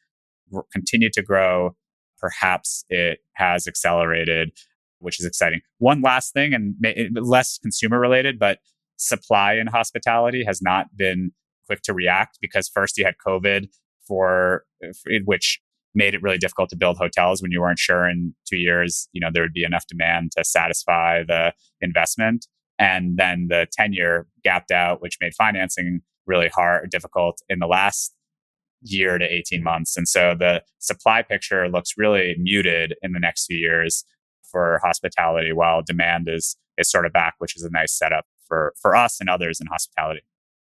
[0.72, 1.76] continued to grow
[2.20, 4.50] perhaps it has accelerated
[4.98, 6.74] which is exciting one last thing and
[7.20, 8.58] less consumer related but
[8.96, 11.32] supply in hospitality has not been
[11.66, 13.68] quick to react because first you had COVID
[14.06, 15.60] for eh, which
[15.94, 19.20] made it really difficult to build hotels when you weren't sure in two years, you
[19.20, 22.46] know, there would be enough demand to satisfy the investment.
[22.78, 27.66] And then the 10 year gapped out, which made financing really hard, difficult in the
[27.66, 28.14] last
[28.82, 29.96] year to 18 months.
[29.96, 34.04] And so the supply picture looks really muted in the next few years
[34.50, 38.72] for hospitality while demand is is sort of back, which is a nice setup for
[38.80, 40.22] for us and others in hospitality.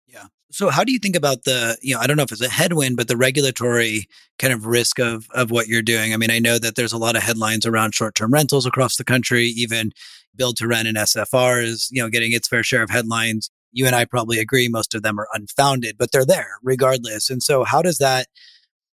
[0.07, 0.25] Yeah.
[0.51, 2.47] So how do you think about the, you know, I don't know if it's a
[2.47, 6.13] headwind, but the regulatory kind of risk of of what you're doing?
[6.13, 9.03] I mean, I know that there's a lot of headlines around short-term rentals across the
[9.03, 9.91] country, even
[10.35, 13.49] build to rent and SFR is, you know, getting its fair share of headlines.
[13.75, 17.29] You and I probably agree most of them are unfounded, but they're there regardless.
[17.29, 18.27] And so how does that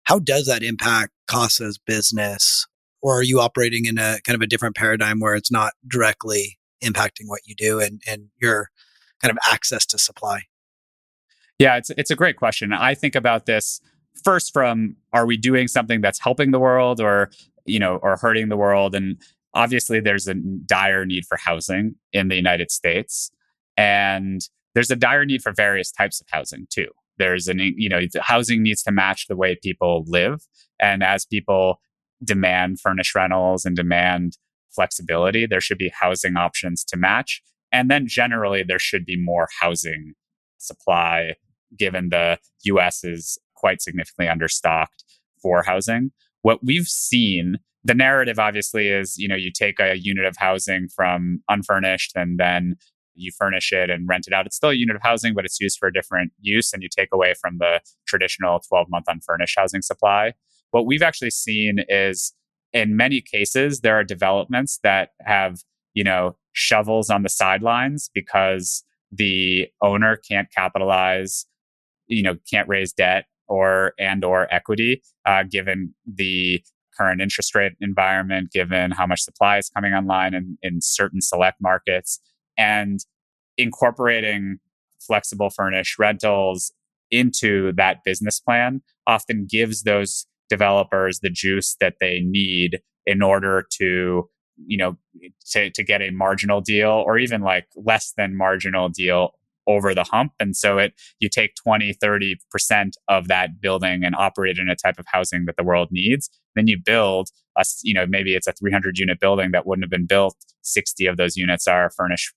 [0.04, 2.66] how does that impact Kasa's business?
[3.02, 6.58] Or are you operating in a kind of a different paradigm where it's not directly
[6.84, 8.70] impacting what you do and, and your
[9.22, 10.42] kind of access to supply?
[11.58, 12.72] Yeah, it's it's a great question.
[12.74, 13.80] I think about this
[14.24, 17.30] first from are we doing something that's helping the world or
[17.64, 19.16] you know or hurting the world and
[19.54, 23.30] obviously there's a dire need for housing in the United States
[23.76, 26.88] and there's a dire need for various types of housing too.
[27.16, 30.42] There's an you know housing needs to match the way people live
[30.78, 31.80] and as people
[32.22, 34.36] demand furnished rentals and demand
[34.74, 39.48] flexibility there should be housing options to match and then generally there should be more
[39.60, 40.12] housing
[40.58, 41.34] supply
[41.78, 45.04] given the US is quite significantly understocked
[45.42, 46.10] for housing.
[46.42, 50.88] What we've seen, the narrative obviously is, you know, you take a unit of housing
[50.94, 52.76] from unfurnished and then
[53.16, 54.46] you furnish it and rent it out.
[54.46, 56.88] It's still a unit of housing, but it's used for a different use and you
[56.88, 60.34] take away from the traditional 12 month unfurnished housing supply.
[60.70, 62.32] What we've actually seen is
[62.72, 65.60] in many cases, there are developments that have,
[65.94, 71.46] you know, shovels on the sidelines because the owner can't capitalize
[72.08, 76.62] you know can't raise debt or and or equity uh, given the
[76.96, 81.58] current interest rate environment given how much supply is coming online in, in certain select
[81.60, 82.20] markets
[82.56, 83.00] and
[83.58, 84.58] incorporating
[85.00, 86.72] flexible furnished rentals
[87.10, 93.64] into that business plan often gives those developers the juice that they need in order
[93.70, 94.28] to
[94.66, 94.96] you know
[95.46, 99.32] to, to get a marginal deal or even like less than marginal deal
[99.68, 100.32] over the hump.
[100.38, 102.36] And so it you take 20 30%
[103.08, 106.66] of that building and operate in a type of housing that the world needs then
[106.66, 110.06] you build a you know maybe it's a 300 unit building that wouldn't have been
[110.06, 110.36] built.
[110.62, 112.34] 60 of those units are furnished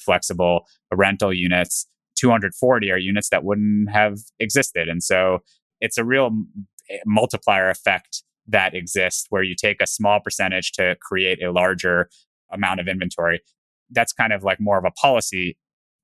[0.00, 1.86] flexible rental units
[2.16, 5.38] 240 are units that wouldn't have existed and so
[5.80, 6.30] it's a real
[6.90, 12.08] eh, multiplier effect that exists where you take a small percentage to create a larger
[12.52, 13.40] amount of inventory
[13.92, 15.56] that's kind of like more of a policy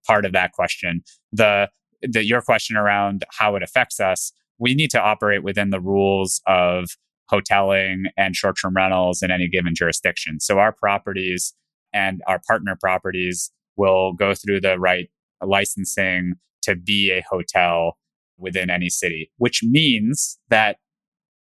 [0.07, 1.03] part of that question.
[1.33, 1.69] The,
[2.03, 6.41] the your question around how it affects us, we need to operate within the rules
[6.47, 6.91] of
[7.31, 10.41] hoteling and short-term rentals in any given jurisdiction.
[10.41, 11.55] So our properties
[11.93, 15.09] and our partner properties will go through the right
[15.43, 17.97] licensing to be a hotel
[18.37, 20.77] within any city, which means that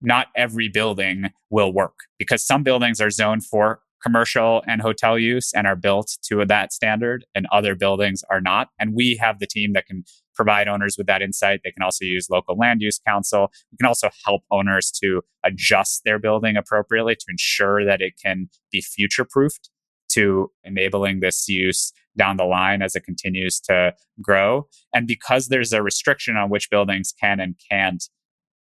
[0.00, 5.52] not every building will work because some buildings are zoned for commercial and hotel use
[5.54, 9.46] and are built to that standard and other buildings are not and we have the
[9.46, 10.02] team that can
[10.34, 11.60] provide owners with that insight.
[11.62, 13.50] They can also use local land use council.
[13.70, 18.48] We can also help owners to adjust their building appropriately to ensure that it can
[18.70, 19.70] be future proofed
[20.14, 24.66] to enabling this use down the line as it continues to grow.
[24.94, 28.04] And because there's a restriction on which buildings can and can't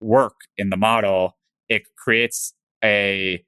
[0.01, 1.37] work in the model,
[1.69, 2.53] it creates
[2.85, 3.45] a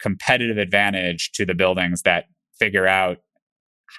[0.00, 2.24] competitive advantage to the buildings that
[2.58, 3.18] figure out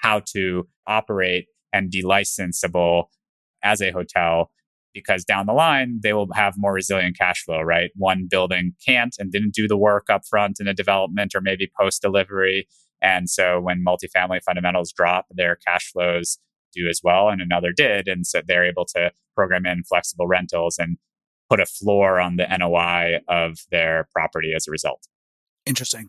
[0.02, 3.04] how to operate and be licensable
[3.62, 4.50] as a hotel
[4.94, 9.16] because down the line they will have more resilient cash flow right one building can't
[9.18, 12.66] and didn't do the work up front in a development or maybe post delivery
[13.02, 16.38] and so when multifamily fundamentals drop their cash flows
[16.72, 20.78] do as well and another did and so they're able to program in flexible rentals
[20.78, 20.98] and
[21.48, 25.06] put a floor on the NOI of their property as a result
[25.68, 26.08] Interesting.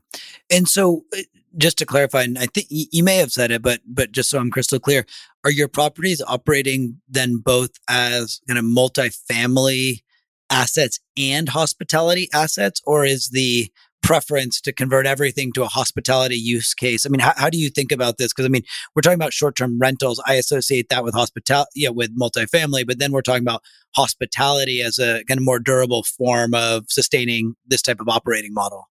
[0.50, 1.22] And so, uh,
[1.58, 4.40] just to clarify, and I think you may have said it, but but just so
[4.40, 5.06] I'm crystal clear,
[5.44, 10.02] are your properties operating then both as kind of multifamily
[10.50, 13.70] assets and hospitality assets, or is the
[14.10, 17.06] preference to convert everything to a hospitality use case?
[17.06, 18.34] I mean, how, how do you think about this?
[18.34, 18.64] Because I mean,
[18.96, 20.20] we're talking about short-term rentals.
[20.26, 23.62] I associate that with hospitality, yeah, with multifamily, but then we're talking about
[23.96, 28.90] hospitality as a kind of more durable form of sustaining this type of operating model.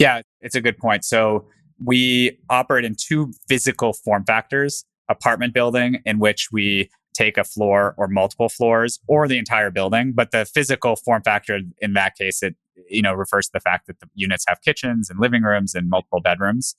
[0.00, 1.04] Yeah, it's a good point.
[1.04, 1.46] So
[1.80, 7.94] we operate in two physical form factors apartment building, in which we take a floor
[7.98, 10.12] or multiple floors or the entire building.
[10.14, 12.54] But the physical form factor in that case, it
[12.88, 15.90] you know refers to the fact that the units have kitchens and living rooms and
[15.90, 16.76] multiple bedrooms.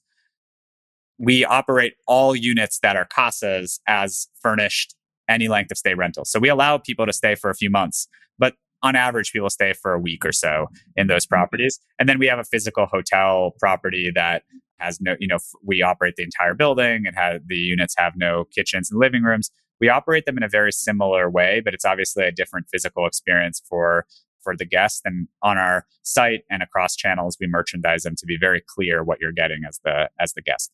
[1.17, 4.95] We operate all units that are Kasas as furnished
[5.27, 6.31] any length of stay rentals.
[6.31, 8.07] So we allow people to stay for a few months,
[8.39, 11.35] but on average, people stay for a week or so in those mm-hmm.
[11.35, 11.79] properties.
[11.99, 14.43] And then we have a physical hotel property that
[14.79, 18.45] has no, you know, we operate the entire building and have the units have no
[18.55, 19.51] kitchens and living rooms.
[19.80, 23.61] We operate them in a very similar way, but it's obviously a different physical experience
[23.67, 24.05] for
[24.41, 25.01] for the guest.
[25.05, 29.19] And on our site and across channels, we merchandise them to be very clear what
[29.19, 30.71] you're getting as the as the guest.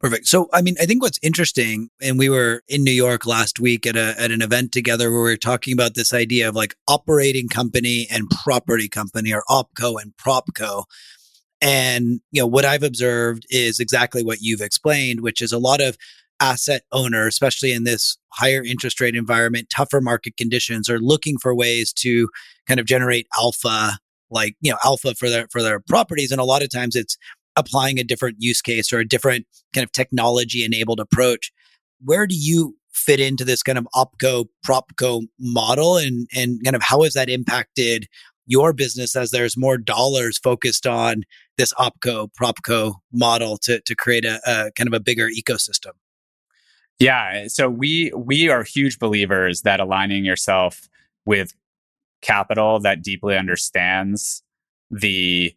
[0.00, 0.26] Perfect.
[0.26, 3.86] So, I mean, I think what's interesting, and we were in New York last week
[3.86, 6.74] at a at an event together where we were talking about this idea of like
[6.88, 10.84] operating company and property company, or opco and propco.
[11.62, 15.80] And you know, what I've observed is exactly what you've explained, which is a lot
[15.80, 15.96] of
[16.44, 21.54] asset owner, especially in this higher interest rate environment, tougher market conditions, are looking for
[21.54, 22.28] ways to
[22.68, 23.98] kind of generate alpha,
[24.30, 26.30] like you know, alpha for their for their properties.
[26.30, 27.16] And a lot of times, it's
[27.56, 31.50] applying a different use case or a different kind of technology enabled approach.
[32.04, 36.82] Where do you fit into this kind of opco propco model and and kind of
[36.82, 38.06] how has that impacted
[38.46, 41.22] your business as there's more dollars focused on
[41.56, 45.92] this opco propco model to to create a, a kind of a bigger ecosystem
[47.04, 50.88] yeah so we we are huge believers that aligning yourself
[51.26, 51.52] with
[52.22, 54.42] capital that deeply understands
[54.90, 55.54] the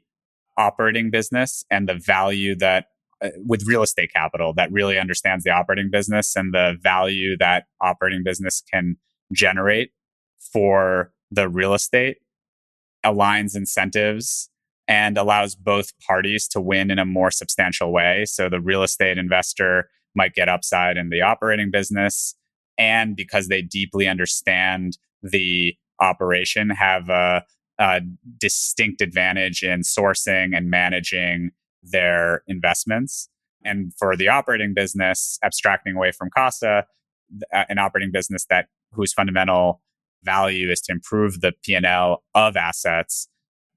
[0.57, 2.87] operating business and the value that
[3.23, 7.65] uh, with real estate capital that really understands the operating business and the value that
[7.81, 8.97] operating business can
[9.31, 9.91] generate
[10.51, 12.17] for the real estate
[13.05, 14.49] aligns incentives
[14.87, 18.23] and allows both parties to win in a more substantial way.
[18.25, 22.35] So the real estate investor might get upside in the operating business.
[22.77, 27.45] And because they deeply understand the operation, have a
[27.79, 28.01] a
[28.39, 31.51] distinct advantage in sourcing and managing
[31.83, 33.29] their investments.
[33.63, 36.85] And for the operating business, abstracting away from Kasa,
[37.53, 39.81] uh, an operating business that whose fundamental
[40.23, 43.27] value is to improve the P&L of assets,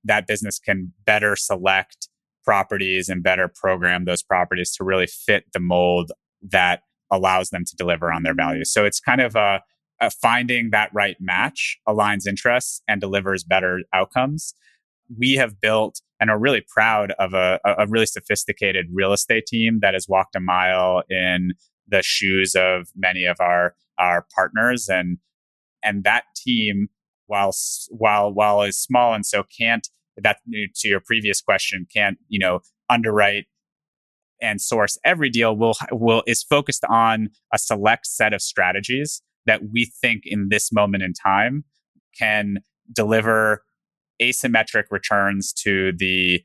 [0.04, 2.08] that business can better select
[2.44, 6.10] properties and better program those properties to really fit the mold
[6.42, 8.72] that allows them to deliver on their values.
[8.72, 9.60] So it's kind of a
[10.00, 14.54] uh, finding that right match aligns interests and delivers better outcomes.
[15.18, 19.80] We have built and are really proud of a, a really sophisticated real estate team
[19.82, 21.52] that has walked a mile in
[21.88, 25.18] the shoes of many of our our partners and
[25.82, 26.88] and that team
[27.26, 27.54] while
[27.90, 30.38] while while is small and so can't that
[30.76, 33.46] to your previous question can't you know underwrite
[34.40, 39.60] and source every deal will will is focused on a select set of strategies that
[39.72, 41.64] we think in this moment in time
[42.18, 42.58] can
[42.92, 43.62] deliver
[44.20, 46.42] asymmetric returns to the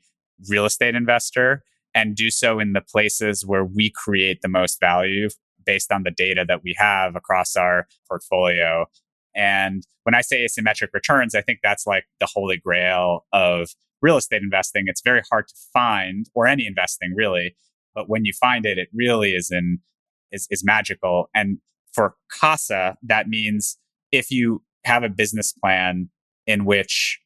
[0.48, 1.62] real estate investor
[1.94, 5.28] and do so in the places where we create the most value
[5.64, 8.86] based on the data that we have across our portfolio.
[9.34, 13.70] And when I say asymmetric returns, I think that's like the holy grail of
[14.00, 14.84] real estate investing.
[14.86, 17.56] It's very hard to find, or any investing really.
[17.96, 19.80] But when you find it, it really is in
[20.30, 21.30] is, is magical.
[21.34, 21.58] And
[21.92, 23.78] for Kasa, that means
[24.12, 26.10] if you have a business plan
[26.46, 27.18] in which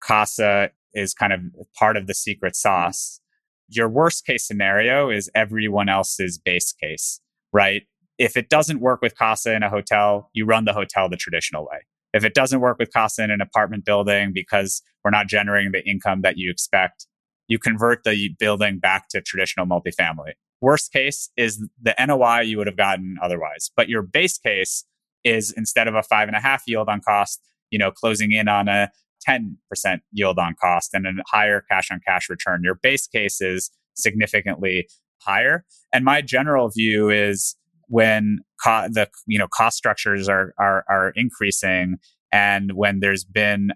[0.00, 1.40] Kasa is kind of
[1.76, 3.20] part of the secret sauce,
[3.68, 7.20] your worst case scenario is everyone else's base case,
[7.52, 7.82] right?
[8.16, 11.64] If it doesn't work with Kasa in a hotel, you run the hotel the traditional
[11.64, 11.80] way.
[12.12, 15.84] If it doesn't work with Kasa in an apartment building because we're not generating the
[15.84, 17.08] income that you expect,
[17.48, 20.32] you convert the building back to traditional multifamily.
[20.60, 23.70] Worst case is the NOI you would have gotten otherwise.
[23.76, 24.84] But your base case
[25.24, 27.40] is instead of a five and a half yield on cost,
[27.70, 28.90] you know, closing in on a
[29.28, 29.56] 10%
[30.12, 32.62] yield on cost and a higher cash on cash return.
[32.62, 34.88] Your base case is significantly
[35.18, 35.64] higher.
[35.92, 37.56] And my general view is
[37.88, 41.96] when co- the you know cost structures are, are are increasing
[42.32, 43.70] and when there's been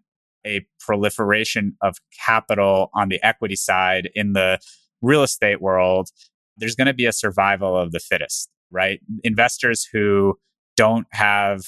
[0.49, 4.59] a proliferation of capital on the equity side in the
[5.03, 6.09] real estate world,
[6.57, 9.01] there's going to be a survival of the fittest, right?
[9.22, 10.38] Investors who
[10.76, 11.62] don't have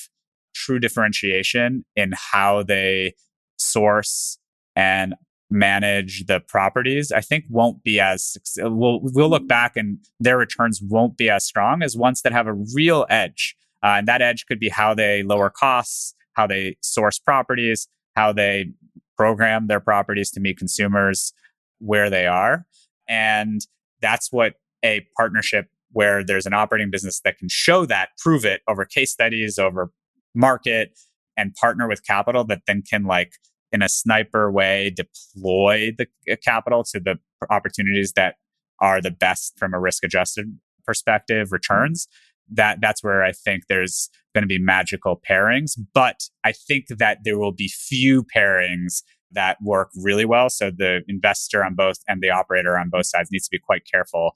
[0.54, 3.14] true differentiation in how they
[3.56, 4.38] source
[4.74, 5.14] and
[5.50, 10.80] manage the properties, I think won't be as we'll we'll look back and their returns
[10.80, 13.56] won't be as strong as ones that have a real edge.
[13.82, 18.32] Uh, and that edge could be how they lower costs, how they source properties, how
[18.32, 18.72] they
[19.16, 21.32] program their properties to meet consumers
[21.78, 22.64] where they are.
[23.08, 23.60] And
[24.00, 24.54] that's what
[24.84, 29.12] a partnership where there's an operating business that can show that, prove it over case
[29.12, 29.90] studies, over
[30.34, 30.98] market,
[31.36, 33.32] and partner with capital that then can like
[33.72, 37.18] in a sniper way deploy the uh, capital to the
[37.50, 38.36] opportunities that
[38.80, 42.08] are the best from a risk adjusted perspective returns
[42.50, 47.18] that that's where i think there's going to be magical pairings but i think that
[47.24, 50.50] there will be few pairings that work really well.
[50.50, 53.82] So the investor on both and the operator on both sides needs to be quite
[53.90, 54.32] careful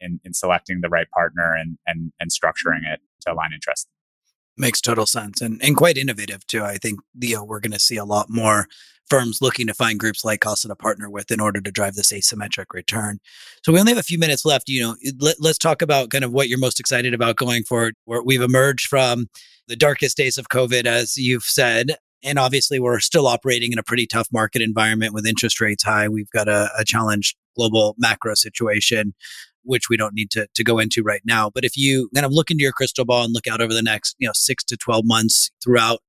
[0.00, 3.88] in, in selecting the right partner and, and and structuring it to align interest
[4.58, 6.64] Makes total sense and, and quite innovative too.
[6.64, 8.66] I think, Theo, we're going to see a lot more
[9.08, 12.12] firms looking to find groups like us to partner with in order to drive this
[12.12, 13.20] asymmetric return.
[13.64, 14.68] So we only have a few minutes left.
[14.68, 17.94] You know, let, us talk about kind of what you're most excited about going forward.
[18.04, 19.28] Where we've emerged from
[19.66, 23.82] the darkest days of COVID, as you've said, and obviously we're still operating in a
[23.82, 26.08] pretty tough market environment with interest rates high.
[26.08, 29.14] We've got a, a challenged global macro situation
[29.62, 31.50] which we don't need to, to go into right now.
[31.50, 33.82] But if you kind of look into your crystal ball and look out over the
[33.82, 36.00] next, you know, six to 12 months throughout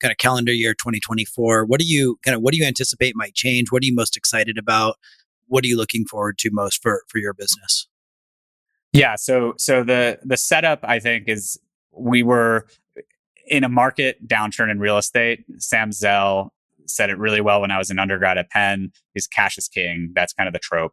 [0.00, 3.34] kind of calendar year 2024, what do you kind of, what do you anticipate might
[3.34, 3.70] change?
[3.70, 4.96] What are you most excited about?
[5.46, 7.88] What are you looking forward to most for, for your business?
[8.92, 9.16] Yeah.
[9.16, 11.58] So, so the, the setup I think is
[11.92, 12.66] we were
[13.46, 15.44] in a market downturn in real estate.
[15.58, 16.52] Sam Zell
[16.86, 18.92] said it really well when I was an undergrad at Penn.
[19.14, 20.12] His cash is king.
[20.14, 20.92] That's kind of the trope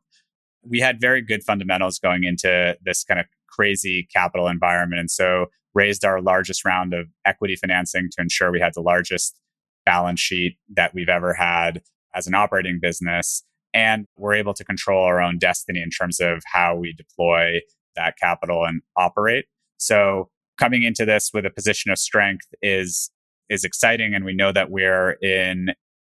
[0.67, 4.99] we had very good fundamentals going into this kind of crazy capital environment.
[4.99, 9.39] And so raised our largest round of equity financing to ensure we had the largest
[9.85, 11.81] balance sheet that we've ever had
[12.15, 13.43] as an operating business.
[13.73, 17.59] And we're able to control our own destiny in terms of how we deploy
[17.95, 19.45] that capital and operate.
[19.77, 23.09] So coming into this with a position of strength is
[23.49, 25.69] is exciting and we know that we're in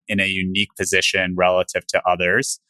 [0.08, 2.60] in a unique position relative to others.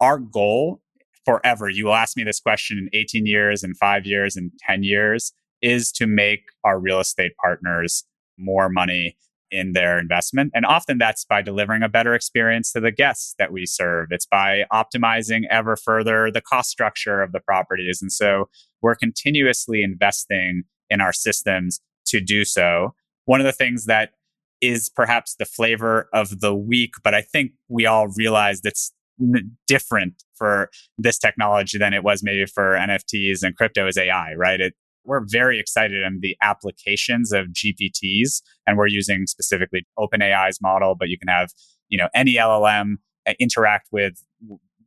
[0.00, 0.82] Our goal
[1.26, 4.84] forever, you will ask me this question in 18 years, and five years, and 10
[4.84, 8.04] years, is to make our real estate partners
[8.38, 9.16] more money
[9.50, 10.50] in their investment.
[10.54, 14.08] And often that's by delivering a better experience to the guests that we serve.
[14.10, 18.00] It's by optimizing ever further the cost structure of the properties.
[18.02, 18.48] And so
[18.82, 22.94] we're continuously investing in our systems to do so.
[23.24, 24.10] One of the things that
[24.60, 28.92] is perhaps the flavor of the week, but I think we all realize that's
[29.66, 34.60] different for this technology than it was maybe for NFTs and crypto is AI, right?
[34.60, 40.96] It, we're very excited in the applications of GPTs, and we're using specifically OpenAI's model,
[40.98, 41.50] but you can have
[41.88, 42.94] you know any LLM
[43.26, 44.14] uh, interact with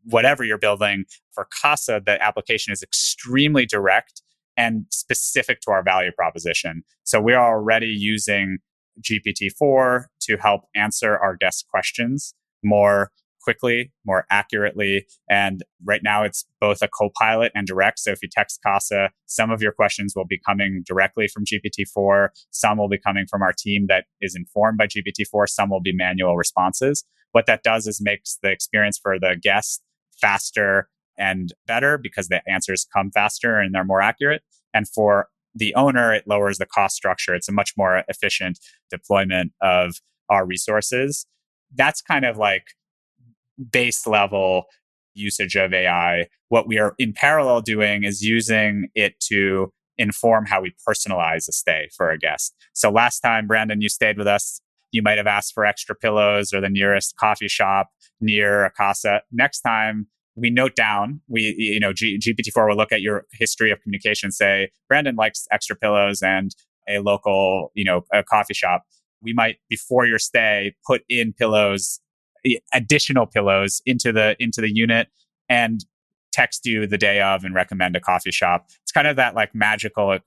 [0.03, 1.05] whatever you're building.
[1.32, 4.21] For Kasa, the application is extremely direct
[4.57, 6.84] and specific to our value proposition.
[7.05, 8.57] So we are already using
[9.01, 13.11] GPT-4 to help answer our guest questions more
[13.49, 15.07] quickly, more accurately.
[15.27, 17.97] And right now it's both a co-pilot and direct.
[17.97, 22.27] So if you text Kasa, some of your questions will be coming directly from GPT-4.
[22.51, 25.49] Some will be coming from our team that is informed by GPT-4.
[25.49, 27.03] Some will be manual responses.
[27.31, 29.81] What that does is makes the experience for the guest
[30.21, 30.87] faster
[31.17, 34.43] and better because the answers come faster and they're more accurate.
[34.75, 37.33] And for the owner, it lowers the cost structure.
[37.33, 38.59] It's a much more efficient
[38.91, 39.95] deployment of
[40.29, 41.25] our resources.
[41.73, 42.67] That's kind of like
[43.72, 44.66] base level
[45.14, 46.28] usage of AI.
[46.49, 51.51] What we are in parallel doing is using it to inform how we personalize a
[51.51, 52.55] stay for a guest.
[52.74, 54.62] So last time, Brandon, you stayed with us.
[54.91, 57.89] You might have asked for extra pillows or the nearest coffee shop
[58.22, 59.22] near a Kasa.
[59.32, 60.07] Next time,
[60.39, 64.32] we note down we you know G- gpt-4 will look at your history of communication
[64.32, 66.51] say brandon likes extra pillows and
[66.88, 68.84] a local you know a coffee shop
[69.22, 71.99] we might before your stay put in pillows
[72.73, 75.07] additional pillows into the into the unit
[75.47, 75.85] and
[76.31, 79.53] text you the day of and recommend a coffee shop it's kind of that like
[79.53, 80.19] magical uh,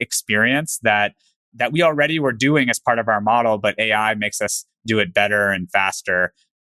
[0.00, 1.14] experience that
[1.54, 4.98] that we already were doing as part of our model but ai makes us do
[4.98, 6.32] it better and faster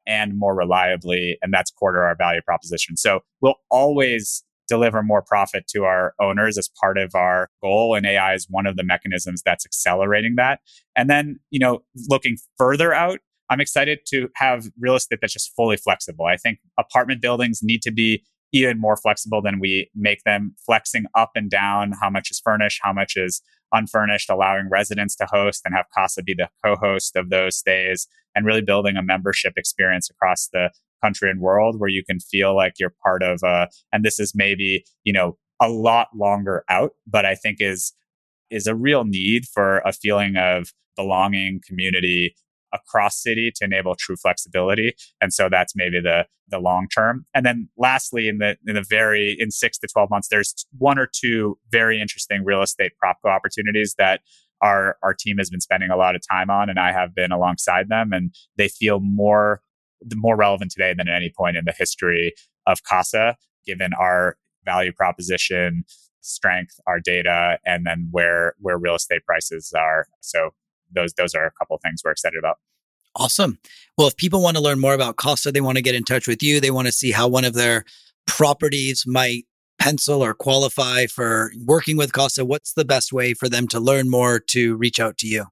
[0.09, 1.39] and more reliably.
[1.43, 2.97] And that's to our value proposition.
[2.97, 7.95] So we'll always deliver more profit to our owners as part of our goal.
[7.95, 10.61] And AI is one of the mechanisms that's accelerating that.
[10.97, 13.21] And then, you know, looking further out,
[13.51, 16.27] I'm excited to have real estate that's just fully flexible.
[16.27, 21.05] I think apartment buildings need to be even more flexible than we make them, flexing
[21.15, 23.43] up and down how much is furnished, how much is
[23.73, 28.07] unfurnished, allowing residents to host and have Kasa be the co host of those stays,
[28.35, 30.71] and really building a membership experience across the
[31.03, 34.33] country and world where you can feel like you're part of a, and this is
[34.35, 37.93] maybe, you know, a lot longer out, but I think is
[38.51, 42.35] is a real need for a feeling of belonging, community,
[42.73, 44.95] across city to enable true flexibility.
[45.21, 47.27] And so that's maybe the the long term.
[47.35, 50.99] And then lastly, in the in the very in six to twelve months, there's one
[50.99, 54.21] or two very interesting real estate propco opportunities that
[54.61, 57.33] our our team has been spending a lot of time on, and I have been
[57.33, 59.61] alongside them, and they feel more
[60.15, 62.33] more relevant today than at any point in the history
[62.67, 65.85] of Kasa, given our value proposition,
[66.21, 70.07] strength, our data, and then where where real estate prices are.
[70.21, 70.51] So
[70.93, 72.59] those those are a couple of things we're excited about.
[73.17, 73.59] Awesome.
[73.97, 76.29] Well, if people want to learn more about Kasa, they want to get in touch
[76.29, 76.61] with you.
[76.61, 77.85] They want to see how one of their
[78.27, 79.47] properties might
[79.79, 82.45] pencil or qualify for working with Kasa.
[82.45, 85.47] What's the best way for them to learn more to reach out to you?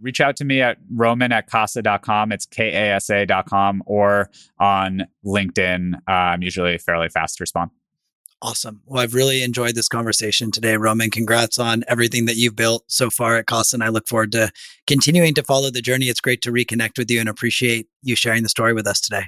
[0.00, 2.30] Reach out to me at roman at kasa.com.
[2.30, 5.94] It's K-A-S-A.com or on LinkedIn.
[6.06, 7.70] Uh, I'm usually fairly fast to respond.
[8.42, 8.82] Awesome.
[8.84, 11.10] Well, I've really enjoyed this conversation today, Roman.
[11.10, 13.46] Congrats on everything that you've built so far at.
[13.72, 14.52] And I look forward to
[14.86, 16.06] continuing to follow the journey.
[16.06, 19.24] It's great to reconnect with you and appreciate you sharing the story with us today.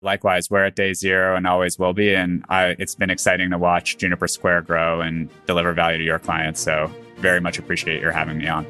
[0.00, 2.14] Likewise, we're at day zero and always will be.
[2.14, 6.20] And I, it's been exciting to watch Juniper Square grow and deliver value to your
[6.20, 6.60] clients.
[6.60, 8.64] So, very much appreciate your having me on.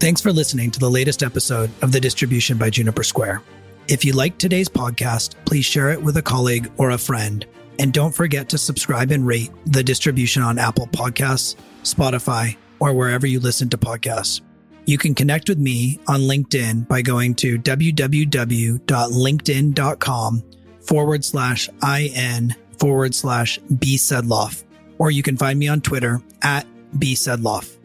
[0.00, 3.42] Thanks for listening to the latest episode of The Distribution by Juniper Square.
[3.86, 7.46] If you liked today's podcast, please share it with a colleague or a friend
[7.78, 13.26] and don't forget to subscribe and rate the distribution on Apple Podcasts, Spotify, or wherever
[13.26, 14.40] you listen to podcasts.
[14.86, 20.42] You can connect with me on LinkedIn by going to www.linkedin.com
[20.80, 24.62] forward slash IN forward slash B Sedloff,
[24.98, 26.66] or you can find me on Twitter at
[26.98, 27.78] B Sedloff.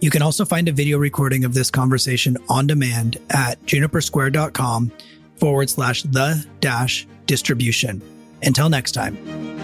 [0.00, 4.90] You can also find a video recording of this conversation on demand at junipersquare.com
[5.36, 8.02] forward slash the dash distribution.
[8.42, 9.55] Until next time.